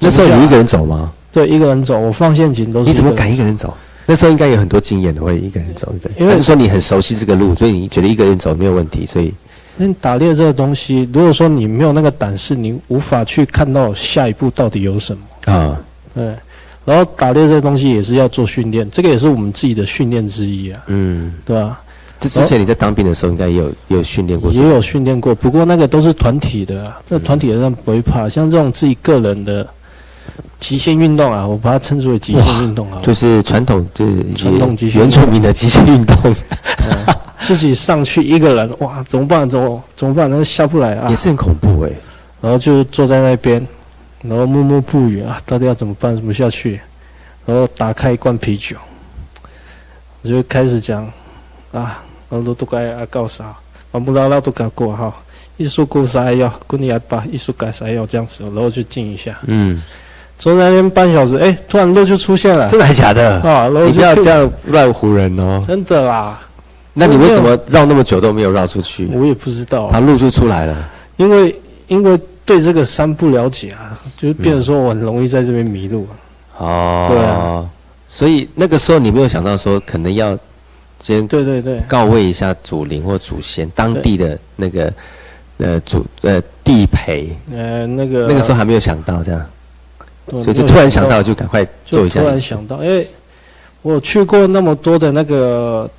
[0.00, 1.12] 那时候你一个人走吗？
[1.30, 3.76] 对一个人走，我放陷阱都是你怎么敢一个人走？
[4.06, 6.10] 那时候应该有很多经验的，会一个人走，对？
[6.18, 9.06] 因为说你很熟悉这个路，所以你觉得一个人走没有问题？
[9.06, 9.32] 所以
[9.78, 15.52] 因为打猎这个东西，如果说你没有那个胆识，你无法去看到下一步到底有什么。
[15.52, 15.80] 啊，
[16.14, 16.34] 对，
[16.84, 21.80] 然后打猎这个东西也是要做训练，这个也是我们自己的训练之一啊，嗯，对吧？
[22.20, 29.66] 就之前你在当兵的时候，应该也有也有训练过，也有训练过，不过那个都是团体的、啊，那团体的人不会怕，像这种自己个人的
[30.60, 36.16] 极限运动啊，我把它称之为极限运动啊，就是传统就是传统极限原住民的极限运动，
[37.40, 39.48] 自己上去一个人，哇，怎么办？
[39.48, 40.30] 怎么怎么办？
[40.30, 41.90] 那下不来啊也，是很恐怖哎。
[42.40, 43.66] 然后就坐在那边，
[44.22, 46.14] 然后默默不语啊，到底要怎么办？
[46.14, 46.80] 怎么下去？
[47.46, 48.76] 然后打开一罐啤酒，
[50.22, 51.10] 我就开始讲
[51.72, 53.54] 啊，我都都该啊告啥，
[53.92, 55.14] 完不拉拉都搞过哈，
[55.58, 59.82] 艺术过啥要，过你来吧，艺术改啥要这样子，然后就静一下，嗯，
[60.44, 63.40] 坐在那边半小时，哎，突然乐就出现了，真的还假的？
[63.40, 65.58] 啊，不要这样乱唬人哦。
[65.66, 66.38] 真的啦，
[66.92, 69.06] 那你为什么绕那么久都没有绕出去？
[69.14, 70.76] 我也不知道，它路就出来了。
[71.16, 76.06] 因为因为对这个山不了解啊，就是变成说我很容易在这边迷路。
[76.58, 77.64] 哦，对啊，
[78.06, 80.38] 所以那个时候你没有想到说可能要
[81.02, 84.92] 先对对对，告慰一下祖灵或祖先当地的那个
[85.56, 89.46] 呃祖呃地陪，呃，那个那个时候还没有想到这样，对
[90.30, 92.38] 所以就突然想到就赶快做一下突然。
[92.38, 93.06] 想到，因为
[93.82, 95.90] 我去过那么多的那个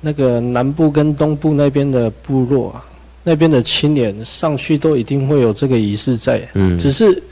[0.00, 2.84] 那个南部跟东部那边的部落啊，
[3.24, 7.22] 那边的青年上去都一定会有这个仪式在，嗯只是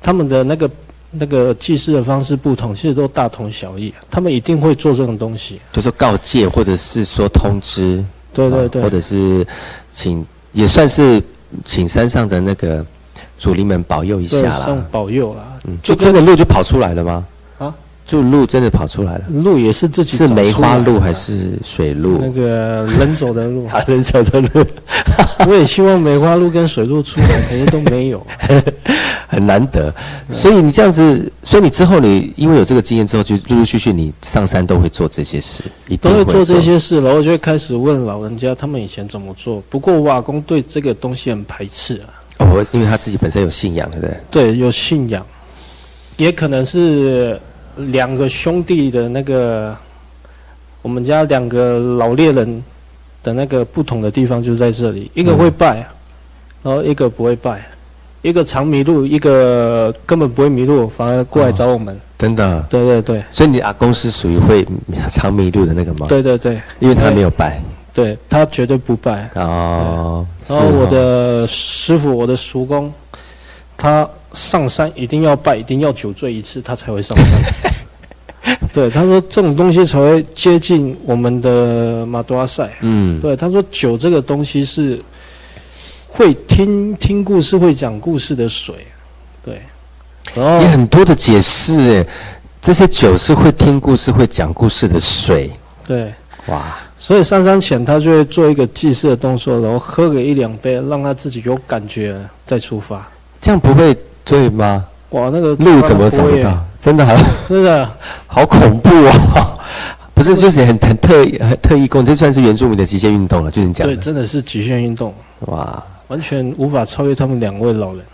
[0.00, 0.70] 他们的那个
[1.10, 3.92] 那个祭祀的方式不同，其实都大同小异。
[4.10, 9.46] 他们一定会做这种东西，就说告诫，或者是说通知，啊对对对，或者是
[9.90, 11.22] 请，也算是
[11.64, 12.86] 请山上的那个
[13.42, 14.86] 祖灵们保佑一下啦。
[14.92, 15.42] 保佑啦。
[15.64, 17.26] 嗯，就就真的鹿就跑出来了吗？
[17.58, 17.74] 啊，
[18.06, 22.18] 就鹿真的跑出来了，路也是自己是梅花鹿还是水鹿？
[22.20, 23.66] 那个人走的路？
[23.74, 24.64] 啊，人走的路
[25.48, 28.24] 我也希望梅花鹿跟水鹿出来，可是都没有。
[29.26, 29.92] 很难得，
[30.30, 39.62] 所以你这样子，所以你之后你因为有这个经验之后，就陆陆续续你上山都会做这些事，一定都会做这些事，然后就会开始问老人家他们以前怎么做。
[39.70, 42.12] 不过我阿公对这个东西很排斥啊，
[42.42, 44.16] 哦，因为他自己本身有信仰，对不对？
[44.30, 45.24] 对，有信仰，
[46.16, 47.40] 也可能是
[47.76, 49.76] 两个兄弟的那个，
[50.82, 52.62] 我们家两个老猎人
[53.22, 55.86] 的那个不同的地方就在这里，一个会拜，
[56.62, 57.64] 然后一个不会拜，
[58.22, 61.98] 一个常迷路，一个根本不会迷路，反而过来找我们。
[62.18, 63.24] 真的，对对对。
[63.30, 64.66] 所以你阿公是属于会
[65.08, 67.60] 常迷路的那个吗？，对对对，因为他没有拜
[67.92, 69.30] 对他绝对不拜。
[69.34, 70.26] 哦。
[70.48, 72.92] 然后我的师傅，我的叔公，
[73.76, 77.72] 他上山一定要拜，一定要酒醉一次，他才会上山。
[78.72, 82.68] 对，他说这种东西才会接近我们的马多阿塞。
[82.80, 85.00] 嗯，对，他说酒这个东西是
[86.08, 88.74] 会听听故事、会讲故事的水。
[89.44, 89.60] 对，
[90.34, 92.06] 然后也很多的解释哎，
[92.62, 95.50] 这些酒是会听故事、会讲故事的水，
[95.86, 96.12] 对，
[96.46, 103.04] 哇，所以上山前他就会做一个祭祀的动作，然后喝个一两杯，让他自己有感觉了再出发。
[103.40, 103.92] 这样不会
[104.24, 104.86] 醉吗？
[105.10, 106.64] 哇，那个路怎么找不会耶得到？
[106.80, 107.12] 真的好，
[107.48, 107.90] 真的。
[108.28, 109.58] 好恐怖哦！
[110.14, 115.12] 不是，就是很很特意、很特意功，这算是原住民的极限运动了，就是你讲对，真的是极限运动，
[115.46, 118.04] 哇，完全无法超越他们两位老人。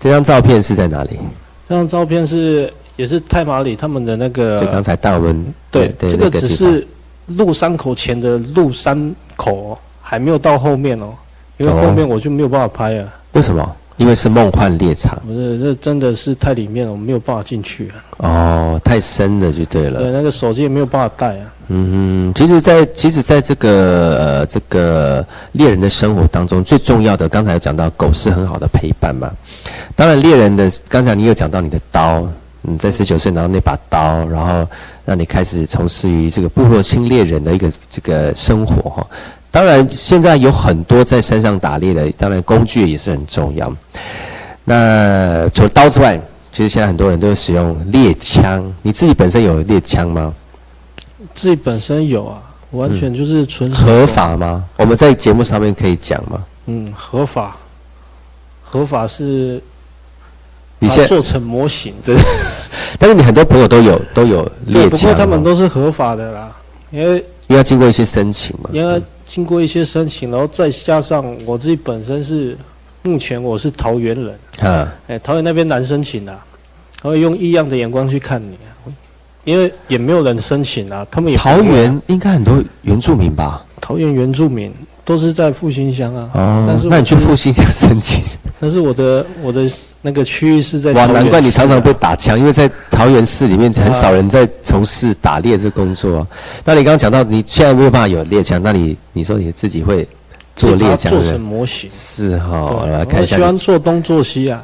[0.00, 1.16] 这张照片是在哪里？
[1.68, 6.84] 这张照片是也是太马里他们的那个，就刚才带我们对，对这个只是
[7.26, 11.14] 鹿山口前的鹿山口、哦，还没有到后面哦，
[11.58, 13.08] 因为哦后面我就没有办法拍啊。
[13.32, 13.76] 为什么？
[13.96, 17.94] 因为是梦幻猎场不是，这真的是太里面了，我没有办法进去啊。
[18.16, 20.00] 哦，太深了就对了。
[20.00, 21.46] 对，那个手机也没有办法带啊。
[21.68, 23.70] 嗯哼，其实在，其实在这个
[24.18, 29.30] 呃这个猎人的生活当中，最重要的，刚才有讲到狗是很好的陪伴嘛。
[29.94, 32.26] 当然，猎人的刚才你有讲到你的刀，
[32.66, 34.66] 嗯，在十九岁拿到那把刀，然后
[35.04, 39.06] 让你开始从事于这个部落侵猎人的一个这个生活哈。
[39.50, 43.72] 当然，现在有很多在山上打猎的，当然工具也是很重要。
[44.64, 46.20] 那除了刀之外，
[46.52, 48.72] 其实现在很多人都使用猎枪。
[48.82, 50.34] 你自己本身有猎枪吗？
[51.34, 54.06] 自己本身有啊，完全就是纯手合。
[54.06, 54.64] 法吗？
[54.76, 56.44] 我们在节目上面可以讲吗？
[56.66, 57.56] 嗯，合法，
[58.62, 59.62] 合法是
[60.84, 61.94] 你现在，做成模型。
[62.98, 66.54] 但是你很多朋友都有都有对，猎枪哦，不过他们都是合法的啦，
[66.90, 67.16] 因为
[67.48, 68.70] 因为要经过一些申请嘛。
[68.72, 72.56] 因为经过一些申请，然后再加上我自己本身是
[73.02, 76.38] 目前我是桃园人，啊，哎，桃园那边难申请啊，
[77.02, 78.92] 他会用异样的眼光去看你啊，
[79.44, 83.64] 因为也没有人申请啊，他们也啊桃园应该很多原住民吧？
[83.80, 84.72] 桃园原住民
[85.04, 88.22] 都是在复兴乡啊，哦但是，那你去复兴乡申请？
[88.60, 89.68] 但是我的我的
[90.06, 96.26] 那个区域是在哇，难怪你常常被打枪，因为在桃园市里面很少人在从事打猎这工作啊。
[96.62, 100.06] 那你刚刚讲到你现在没有办法有猎枪，那你你说你自己会
[100.54, 101.88] 做猎枪做成模型。
[101.90, 104.62] 是哈，哦，来看我喜欢做东做西啊。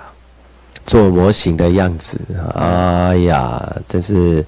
[0.84, 2.20] 做模型的样子。
[2.54, 4.44] 哎呀，真是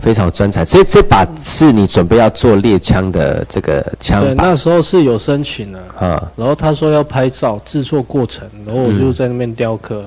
[0.00, 0.64] 非常有专才。
[0.64, 6.32] 所以这把是你准备要做猎枪的这个枪对，那时候是有申请的，啊。
[6.36, 10.04] 然后他说要拍照制作过程，然后我就在那边雕刻。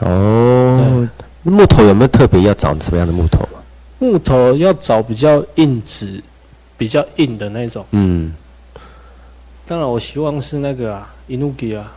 [0.00, 1.08] 哦，
[1.42, 3.62] 那木头有没有特别要找什么样的木头啊？
[4.00, 6.22] 木头要找比较硬质、
[6.76, 7.84] 比较硬的那种。
[7.92, 8.34] 嗯，
[9.66, 11.92] 当然，我希望是那个啊，Inugi 啊，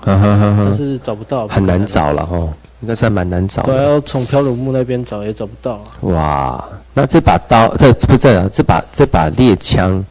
[0.00, 1.84] 哈哈哈哈，但是找不到，很难。
[1.84, 3.84] 找了哦，应该算蛮难找对，的。
[3.84, 5.84] 要从漂流木那边找也找不到啊。
[6.02, 10.04] 哇，那这把刀，这不是啊，这把这把猎枪，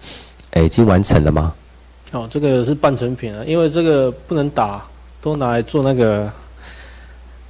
[0.51, 1.53] 哎，已经完成了吗？
[2.11, 4.83] 哦，这个是半成品啊，因为这个不能打，
[5.21, 6.27] 都拿来做那个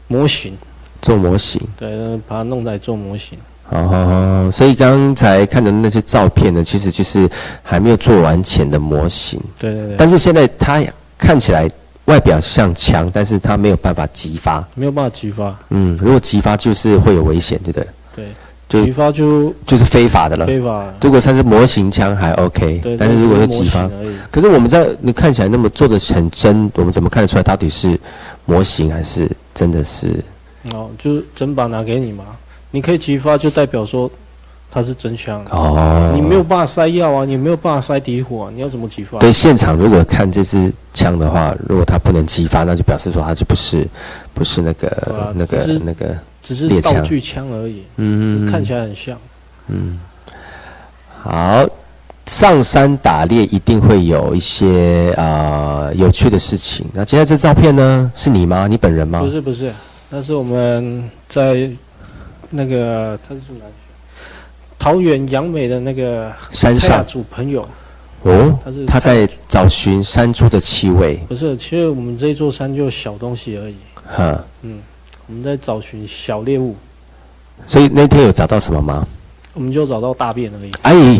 [0.07, 0.57] 模型。
[1.01, 1.61] 做模型。
[1.78, 3.38] 对，把它弄来做模型。
[3.70, 7.30] 哦，所以刚才看的那些照片呢，其实就是
[7.61, 9.39] 还没有做完前的模型。
[9.59, 9.95] 对对对。
[9.97, 10.84] 但是现在它
[11.17, 11.70] 看起来
[12.10, 14.68] 外表像枪，但是它没有办法激发。
[14.76, 15.55] 没有办法激发。
[15.70, 17.88] 嗯，如果激发就是会有危险，对不对？
[18.16, 18.26] 对。
[18.68, 20.45] 就击发就就是非法的了。
[20.45, 23.89] 非法，如果它是模型枪还 OK，对，但是如果是激发
[24.30, 27.99] 可是我们在你看起来那么做的很真，我们怎么看得出来到底是
[28.45, 30.24] 模型还是真的是？
[30.72, 32.24] 哦，就是整把拿给你嘛，
[32.70, 34.12] 你可以激发，就代表说
[34.72, 35.43] 它是真枪。
[35.49, 39.17] 哦，你没有办法塞药啊，你没有办法塞底火、啊，你要怎么激发？
[39.20, 43.88] 对，现场如果看这支枪的话，如果它不能激发，那就表示说它就不是
[44.34, 49.17] 不是那个、啊那个那个只是道具枪而已，嗯看起来很像。
[49.67, 49.99] 嗯，
[51.22, 51.65] 好，
[52.26, 56.86] 上山打猎一定会有一些呃有趣的事情。
[56.93, 58.67] 那接下来这照片呢，是你吗？
[58.67, 59.20] 你本人吗？
[59.20, 59.72] 不是不是，
[60.09, 61.70] 那是我们在
[62.49, 63.74] 那个他是住哪里？
[64.80, 67.67] 桃园杨美的那个山泰雅上族朋友，
[68.23, 71.17] 哦他是，他在找寻山猪的气味。
[71.27, 73.75] 不是，其实我们这一座山就小东西而已。
[74.07, 74.80] 哈，嗯，
[75.27, 76.75] 我们在找寻小猎物，
[77.67, 79.05] 所以那天有找到什么吗？
[79.53, 80.71] 我们就找到大便而已。
[80.84, 81.19] 哎，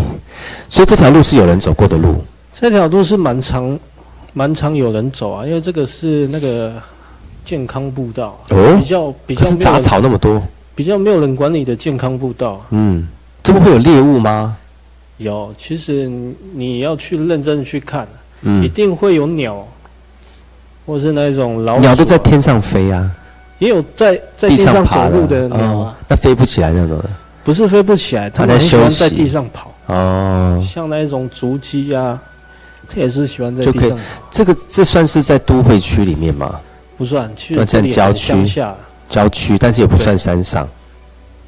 [0.70, 2.16] 所以这条路是有人走过的路。
[2.54, 3.78] 这条路是蛮长，
[4.34, 6.74] 蛮长有人走啊，因为这个是那个
[7.44, 10.42] 健康步道，哦比较比较杂草那么多，
[10.74, 12.66] 比较没有人管理的健康步道。
[12.70, 13.08] 嗯，
[13.44, 14.56] 这不会有猎物吗？
[15.18, 18.08] 有，其实你你要去认真去看，
[18.42, 18.64] 嗯。
[18.64, 19.68] 一定会有鸟，
[20.86, 23.12] 或是那种老啊、鸟都在天上飞啊，
[23.58, 27.10] 也有在在地地上爬走路的的鸟啊，哦，那飞不起来那种的。
[27.44, 32.20] 不是飞不起来，它很喜欢在地上跑，哦，像那一种竹鸡啊，
[32.88, 33.82] 这也是喜欢在就可以。
[33.82, 34.04] 地上跑。
[34.30, 36.60] 这个这算是在都会区里面吗？
[36.98, 38.14] 不算，其那实在郊
[38.46, 38.76] 下。
[39.10, 40.68] 郊区，但是也不算山上，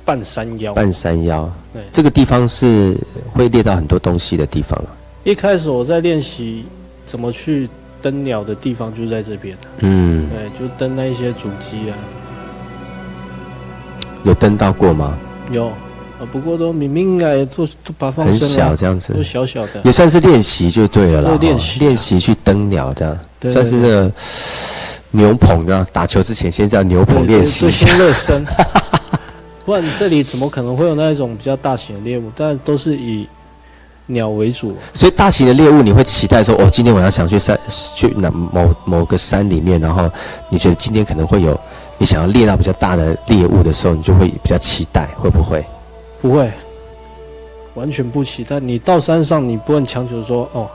[0.05, 0.73] 半山腰。
[0.73, 1.81] 半山腰对。
[1.91, 2.97] 这个地方是
[3.33, 4.89] 会猎到很多东西的地方啊。
[5.23, 6.65] 一开始我在练习
[7.05, 7.69] 怎么去
[8.01, 9.55] 登鸟的地方，就在这边。
[9.79, 11.97] 嗯，对，就登那一些主机啊，
[14.23, 15.15] 有登到过吗？
[15.51, 19.91] 有，啊，不过都明明啊，做都把放很小这样子就，小小的也。
[19.91, 21.37] 算是练习就对了啦。
[21.39, 24.11] 练习啊练习去登鸟这样，对算是那个
[25.11, 25.85] 牛棚这样。
[25.93, 27.87] 打球之前先这样牛棚练习一下。
[27.87, 28.43] 先热身。
[29.65, 32.31] 不然这里怎么可能会有那一种比较大型的猎物？
[32.35, 33.27] 但都是以
[34.07, 34.75] 鸟为主。
[34.93, 37.59] 所以大型的猎物，你会期待说，哦，今天晚上想去山，
[37.95, 40.09] 去哪某某个山里面，然后
[40.49, 41.57] 你觉得今天可能会有
[41.97, 45.63] 你想要猎到比较大的猎物的时候，你就会比较期待，会不会？
[46.19, 46.51] 不会，
[47.75, 48.59] 完全不期待。
[48.59, 50.69] 你到山上，你不能强求说，哦，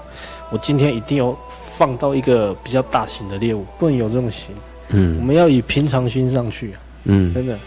[0.51, 1.37] 我今天一定要
[1.76, 4.55] 放到一个比较大型的猎物，不能有这种型。
[4.57, 6.74] 我嗯们要以平常心上去，
[7.05, 7.34] 嗯。
[7.34, 7.59] 真的。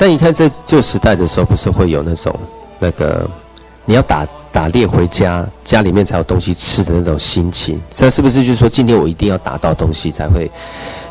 [0.00, 2.34] 但你看在旧时代的时候，不是会有那种
[2.78, 3.28] 那个
[3.84, 7.78] 你要打打猎回家，家里面才有东西吃的那种心情。
[7.92, 10.50] 这是不是就是说，今天我一定要打到东西，才会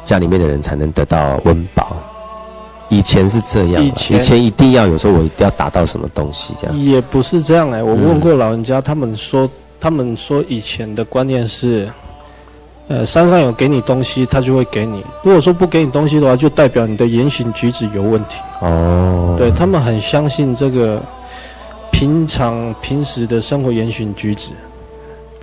[0.04, 1.98] 家里面的人才能得到温饱？
[2.90, 6.76] 以前是这样嘛，以前以前一定要有时候我一定要打到什么东西这样。
[6.76, 9.48] 也不是这样哎、我嗯问过老人家，他们说，
[9.80, 11.88] 他们说以前的观念是，
[12.90, 15.06] 呃，山上有给你东西，他就会给你。
[15.22, 18.38] 如果说不给你东西的话，就代表你的言行举止有问题。
[18.62, 21.00] 哦，对他们很相信这个
[21.92, 24.54] 平常平时的生活言行举止，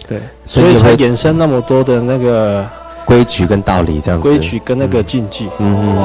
[0.08, 2.68] 对，所以才衍生那么多的那个
[3.04, 4.28] 规矩跟道理这样子。
[4.28, 5.48] 规矩跟那个禁忌。
[5.58, 5.96] 嗯嗯，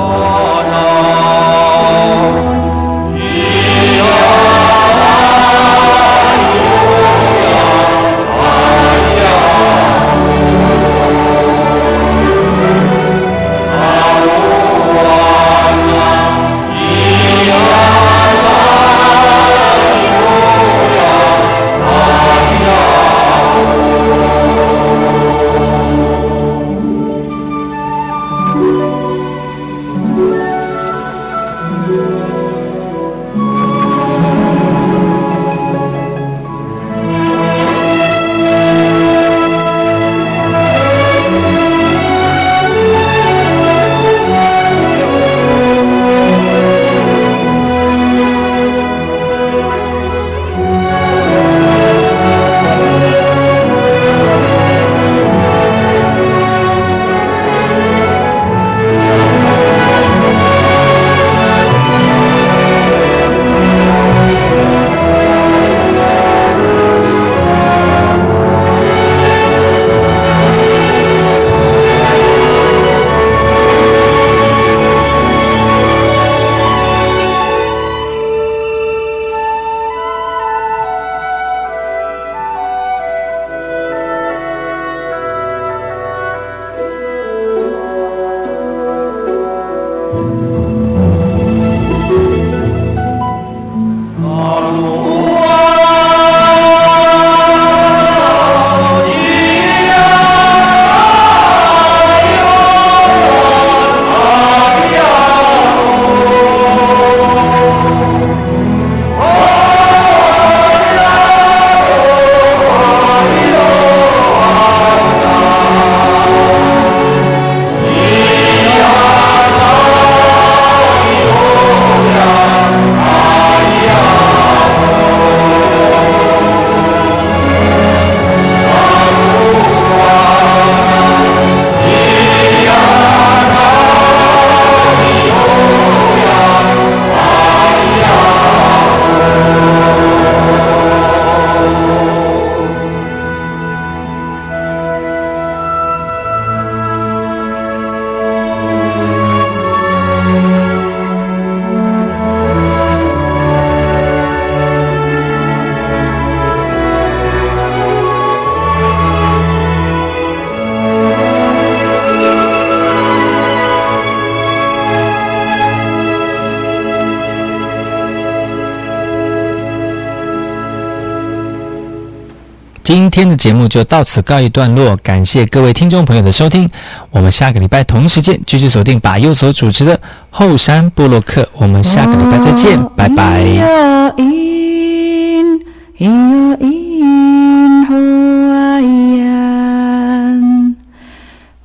[172.94, 176.70] 今天的节目就到此告一段落，感谢各位听众朋友的收听。
[177.10, 179.98] 我们下个礼拜同一时间继续锁定把右所主持的
[180.30, 183.46] 后山部落客，我们下个礼拜再见，拜拜。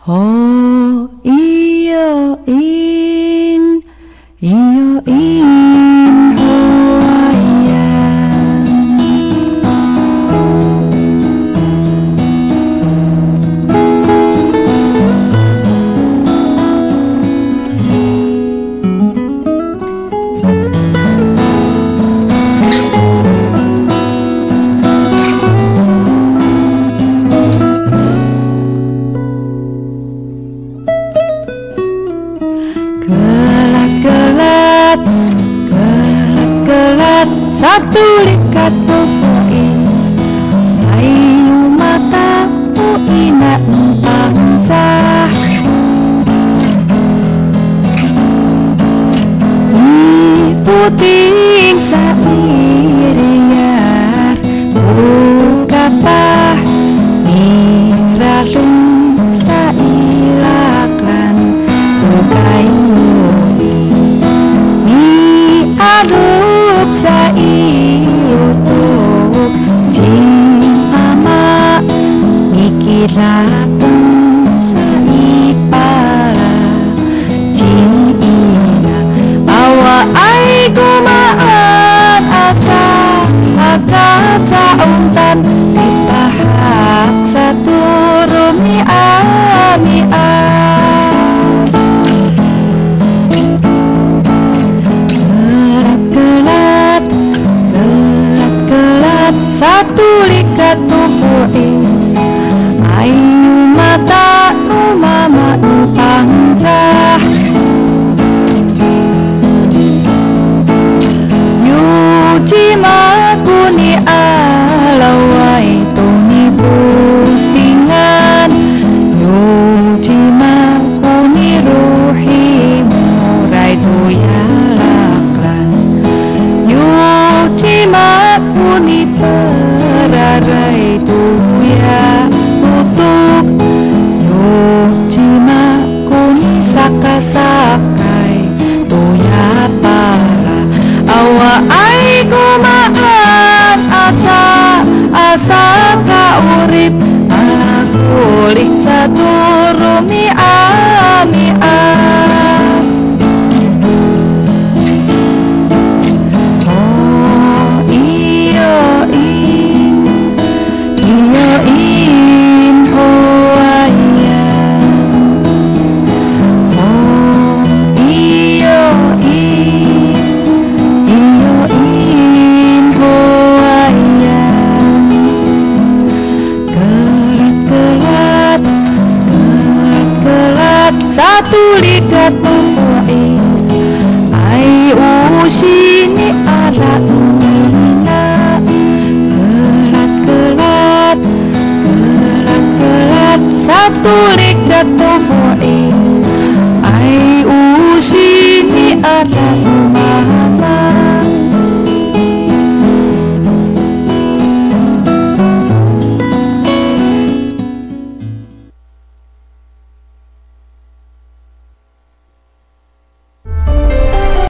[0.06, 1.10] Oh,